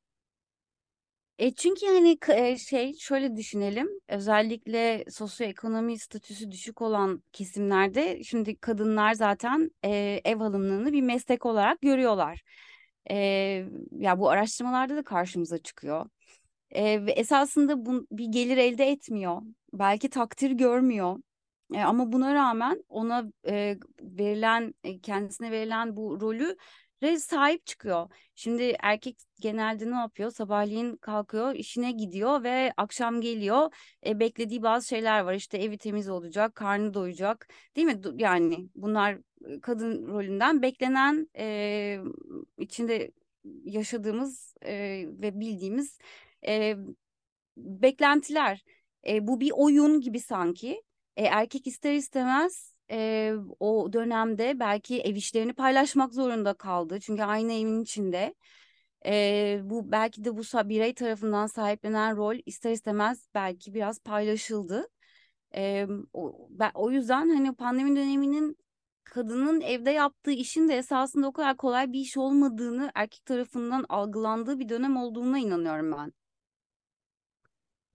E 1.38 1.54
çünkü 1.54 1.86
e, 2.32 2.56
şey 2.56 2.94
şöyle 2.98 3.36
düşünelim 3.36 3.88
özellikle 4.08 5.04
sosyoekonomi 5.10 5.98
statüsü 5.98 6.50
düşük 6.50 6.82
olan 6.82 7.22
kesimlerde 7.32 8.22
şimdi 8.24 8.56
kadınlar 8.56 9.12
zaten 9.12 9.70
e, 9.84 10.20
ev 10.24 10.36
hanımlığını 10.36 10.92
bir 10.92 11.02
meslek 11.02 11.46
olarak 11.46 11.80
görüyorlar. 11.80 12.42
E, 13.10 13.16
ya 13.92 14.18
bu 14.18 14.30
araştırmalarda 14.30 14.96
da 14.96 15.02
karşımıza 15.02 15.58
çıkıyor. 15.58 16.06
E, 16.72 17.06
ve 17.06 17.12
esasında 17.12 17.86
bu 17.86 18.06
bir 18.10 18.26
gelir 18.26 18.56
elde 18.56 18.84
etmiyor. 18.86 19.42
Belki 19.72 20.10
takdir 20.10 20.50
görmüyor. 20.50 21.16
E, 21.74 21.80
ama 21.80 22.12
buna 22.12 22.34
rağmen 22.34 22.84
ona 22.88 23.24
e, 23.48 23.78
verilen 24.00 24.74
e, 24.84 25.00
kendisine 25.00 25.50
verilen 25.50 25.96
bu 25.96 26.20
rolü 26.20 26.56
sahip 27.18 27.66
çıkıyor. 27.66 28.08
Şimdi 28.34 28.76
erkek 28.80 29.18
genelde 29.40 29.90
ne 29.90 29.94
yapıyor? 29.94 30.30
Sabahleyin 30.30 30.96
kalkıyor, 30.96 31.54
işine 31.54 31.92
gidiyor 31.92 32.42
ve 32.42 32.72
akşam 32.76 33.20
geliyor. 33.20 33.74
E, 34.06 34.20
beklediği 34.20 34.62
bazı 34.62 34.88
şeyler 34.88 35.20
var. 35.20 35.34
İşte 35.34 35.58
evi 35.58 35.78
temiz 35.78 36.08
olacak, 36.08 36.54
karnı 36.54 36.94
doyacak. 36.94 37.48
Değil 37.76 37.86
mi? 37.86 38.00
Yani 38.16 38.68
bunlar 38.74 39.18
kadın 39.62 40.06
rolünden 40.06 40.62
beklenen 40.62 41.28
e, 41.38 41.98
içinde 42.58 43.10
yaşadığımız 43.64 44.54
e, 44.62 44.72
ve 45.08 45.40
bildiğimiz 45.40 45.98
e, 46.46 46.76
beklentiler. 47.56 48.64
E, 49.08 49.26
bu 49.26 49.40
bir 49.40 49.52
oyun 49.54 50.00
gibi 50.00 50.20
sanki. 50.20 50.82
E, 51.16 51.24
erkek 51.24 51.66
ister 51.66 51.92
istemez 51.94 52.74
e, 52.90 53.32
o 53.60 53.92
dönemde 53.92 54.60
belki 54.60 55.00
ev 55.00 55.14
işlerini 55.14 55.52
paylaşmak 55.52 56.14
zorunda 56.14 56.54
kaldı. 56.54 57.00
Çünkü 57.00 57.22
aynı 57.22 57.52
evin 57.52 57.82
içinde. 57.82 58.34
E, 59.06 59.60
bu 59.64 59.92
belki 59.92 60.24
de 60.24 60.36
bu 60.36 60.42
birey 60.68 60.94
tarafından 60.94 61.46
sahiplenen 61.46 62.16
rol 62.16 62.36
ister 62.46 62.72
istemez 62.72 63.28
belki 63.34 63.74
biraz 63.74 64.00
paylaşıldı. 64.00 64.88
E, 65.56 65.86
o, 66.12 66.48
ben, 66.50 66.70
o 66.74 66.90
yüzden 66.90 67.28
hani 67.28 67.54
pandemi 67.54 67.96
döneminin 67.96 68.56
kadının 69.04 69.60
evde 69.60 69.90
yaptığı 69.90 70.30
işin 70.30 70.68
de 70.68 70.76
esasında 70.76 71.26
o 71.26 71.32
kadar 71.32 71.56
kolay 71.56 71.92
bir 71.92 72.00
iş 72.00 72.16
olmadığını 72.16 72.92
erkek 72.94 73.24
tarafından 73.26 73.86
algılandığı 73.88 74.58
bir 74.58 74.68
dönem 74.68 74.96
olduğuna 74.96 75.38
inanıyorum 75.38 75.92
ben. 75.92 76.12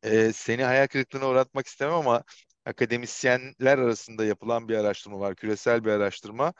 Ee, 0.04 0.32
seni 0.34 0.64
hayal 0.64 0.88
kırıklığına 0.88 1.30
uğratmak 1.30 1.68
istemem 1.68 1.94
ama 1.96 2.24
akademisyenler 2.66 3.78
arasında 3.78 4.26
yapılan 4.26 4.70
bir 4.70 4.78
araştırma 4.78 5.20
var, 5.20 5.36
küresel 5.36 5.86
bir 5.86 5.92
araştırma. 5.92 6.54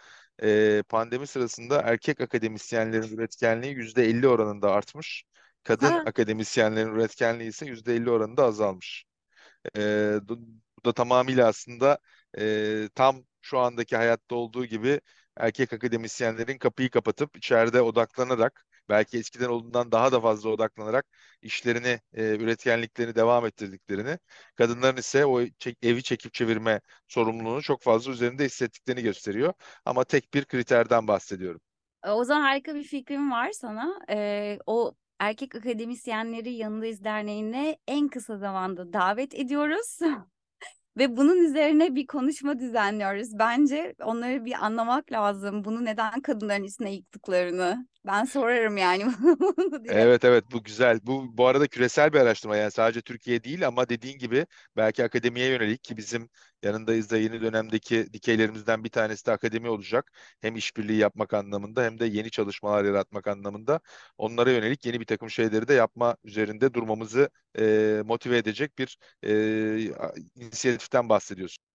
Ee, 0.44 0.84
pandemi 0.90 1.28
sırasında 1.28 1.82
erkek 1.82 2.22
akademisyenlerin 2.22 3.18
üretkenliği 3.18 3.74
%50 3.76 4.28
oranında 4.28 4.72
artmış. 4.72 5.24
Kadın 5.64 6.00
Ha. 6.00 6.04
akademisyenlerin 6.06 6.96
üretkenliği 6.96 7.50
ise 7.50 7.66
%50 7.66 8.10
oranında 8.10 8.44
azalmış. 8.46 9.06
Ee, 9.78 10.20
bu 10.24 10.40
bu 10.80 10.86
da 10.86 10.94
tamamıyla 10.94 11.48
aslında 11.48 12.00
e, 12.40 12.90
tam 12.96 13.24
şu 13.42 13.60
andaki 13.60 13.98
hayatta 13.98 14.36
olduğu 14.36 14.66
gibi 14.66 15.02
erkek 15.38 15.74
akademisyenlerin 15.74 16.58
kapıyı 16.58 16.90
kapatıp 16.90 17.38
içeride 17.38 17.82
odaklanarak 17.82 18.66
belki 18.90 19.18
eskiden 19.18 19.50
olduğundan 19.50 19.92
daha 19.92 20.12
da 20.12 20.22
fazla 20.22 20.50
odaklanarak 20.50 21.06
işlerini, 21.42 22.00
e, 22.14 22.24
üretkenliklerini 22.36 23.16
devam 23.16 23.46
ettirdiklerini, 23.46 24.20
kadınların 24.56 24.98
ise 24.98 25.26
o 25.26 25.42
çek- 25.60 25.78
evi 25.84 26.04
çekip 26.04 26.34
çevirme 26.34 26.82
sorumluluğunu 27.08 27.62
çok 27.62 27.82
fazla 27.82 28.12
üzerinde 28.12 28.46
hissettiklerini 28.46 29.04
gösteriyor. 29.04 29.54
Ama 29.86 30.04
tek 30.04 30.34
bir 30.34 30.46
kriterden 30.46 31.08
bahsediyorum. 31.08 31.62
E, 32.06 32.10
O 32.12 32.24
zaman 32.24 32.42
harika 32.42 32.76
bir 32.76 32.84
fikrim 32.84 33.32
var 33.32 33.52
sana. 33.52 34.00
Ee, 34.10 34.60
o 34.66 34.94
erkek 35.20 35.56
akademisyenleri 35.56 36.54
Yanındayız 36.54 37.04
Derneği'ne 37.04 37.78
en 37.88 38.08
kısa 38.08 38.38
zamanda 38.38 38.94
davet 38.94 39.36
ediyoruz. 39.36 40.00
Ve 40.98 41.18
bunun 41.18 41.38
üzerine 41.46 41.96
bir 41.96 42.08
konuşma 42.08 42.60
düzenliyoruz. 42.60 43.40
Bence 43.40 43.96
onları 44.04 44.46
bir 44.46 44.66
anlamak 44.66 45.12
lazım. 45.12 45.64
Bunu 45.64 45.86
neden 45.86 46.22
kadınların 46.22 46.64
üstüne 46.64 46.94
yıktıklarını. 46.94 47.88
Ben 48.08 48.26
sorarım 48.26 48.78
yani. 48.78 49.06
Evet 49.90 50.26
evet 50.26 50.46
bu 50.52 50.64
güzel. 50.64 51.00
Bu 51.04 51.38
bu 51.38 51.48
arada 51.48 51.68
küresel 51.68 52.14
bir 52.14 52.20
araştırma 52.20 52.58
yani 52.58 52.72
sadece 52.72 53.02
Türkiye 53.02 53.44
değil 53.44 53.68
ama 53.68 53.90
dediğin 53.90 54.18
gibi 54.18 54.46
belki 54.78 55.04
akademiye 55.04 55.50
yönelik 55.50 55.84
ki 55.84 55.98
bizim 55.98 56.30
yanındayız 56.64 57.10
da 57.12 57.18
yeni 57.18 57.42
dönemdeki 57.42 58.14
dikeylerimizden 58.14 58.84
bir 58.84 58.90
tanesi 58.90 59.26
de 59.26 59.32
akademi 59.32 59.70
olacak. 59.70 60.12
Hem 60.42 60.56
işbirliği 60.56 60.98
yapmak 60.98 61.34
anlamında 61.34 61.84
hem 61.84 62.00
de 62.00 62.06
yeni 62.06 62.30
çalışmalar 62.32 62.84
yaratmak 62.86 63.28
anlamında 63.28 63.80
onlara 64.18 64.52
yönelik 64.52 64.86
yeni 64.86 65.00
bir 65.00 65.06
takım 65.06 65.30
şeyleri 65.30 65.68
de 65.68 65.74
yapma 65.74 66.18
üzerinde 66.24 66.74
durmamızı 66.74 67.30
e, 67.60 68.02
motive 68.06 68.38
edecek 68.38 68.78
bir 68.80 68.98
e, 69.24 69.92
inisiyatiften 70.36 71.10
bahsediyorsun. 71.10 71.67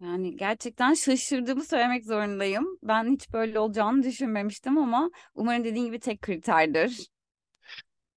Yani 0.00 0.36
gerçekten 0.36 0.94
şaşırdığımı 0.94 1.64
söylemek 1.64 2.04
zorundayım. 2.04 2.78
Ben 2.82 3.12
hiç 3.12 3.32
böyle 3.32 3.58
olacağını 3.58 4.02
düşünmemiştim 4.02 4.78
ama 4.78 5.10
umarım 5.34 5.64
dediğin 5.64 5.86
gibi 5.86 6.00
tek 6.00 6.22
kriterdir. 6.22 7.08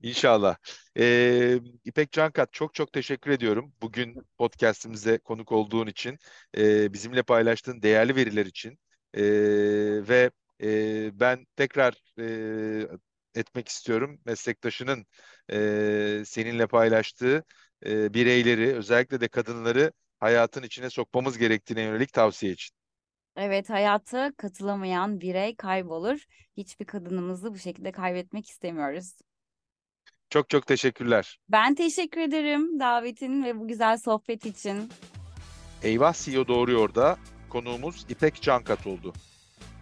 İnşallah. 0.01 0.55
Ee, 0.97 1.59
İpek 1.85 2.11
Cankat 2.11 2.53
çok 2.53 2.73
çok 2.73 2.93
teşekkür 2.93 3.31
ediyorum. 3.31 3.73
Bugün 3.81 4.15
podcastimize 4.37 5.17
konuk 5.17 5.51
olduğun 5.51 5.87
için, 5.87 6.17
e, 6.57 6.93
bizimle 6.93 7.23
paylaştığın 7.23 7.81
değerli 7.81 8.15
veriler 8.15 8.45
için 8.45 8.79
E, 9.13 9.21
ve 10.07 10.31
e, 10.63 11.19
ben 11.19 11.45
tekrar 11.55 11.93
e, 12.19 12.87
etmek 13.35 13.67
istiyorum 13.67 14.21
meslektaşının 14.25 15.05
e, 15.51 16.23
seninle 16.25 16.67
paylaştığı 16.67 17.43
e, 17.85 18.13
bireyleri, 18.13 18.75
özellikle 18.75 19.21
de 19.21 19.27
kadınları 19.27 19.91
hayatın 20.21 20.63
içine 20.63 20.89
sokmamız 20.89 21.37
gerektiğine 21.37 21.81
yönelik 21.81 22.13
tavsiye 22.13 22.51
için. 22.51 22.75
Evet, 23.35 23.69
hayata 23.69 24.31
katılamayan 24.37 25.21
birey 25.21 25.55
kaybolur. 25.55 26.19
Hiçbir 26.57 26.85
kadınımızı 26.85 27.53
bu 27.53 27.57
şekilde 27.57 27.91
kaybetmek 27.91 28.49
istemiyoruz. 28.49 29.13
Çok 30.29 30.49
çok 30.49 30.67
teşekkürler. 30.67 31.39
Ben 31.49 31.75
teşekkür 31.75 32.21
ederim 32.21 32.79
davetin 32.79 33.43
ve 33.43 33.59
bu 33.59 33.67
güzel 33.67 33.97
sohbet 33.97 34.45
için. 34.45 34.89
Eyvah 35.83 36.13
CEO 36.13 36.47
Doğruyor 36.47 36.95
da 36.95 37.17
konuğumuz 37.49 38.05
İpek 38.09 38.41
Cankat 38.41 38.87
oldu. 38.87 39.13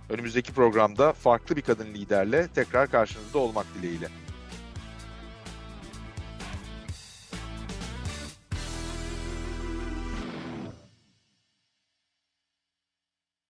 Önümüzdeki 0.09 0.53
programda 0.53 1.13
farklı 1.13 1.55
bir 1.55 1.61
kadın 1.61 1.93
liderle 1.93 2.47
tekrar 2.55 2.91
karşınızda 2.91 3.37
olmak 3.39 3.65
dileğiyle. 3.75 4.07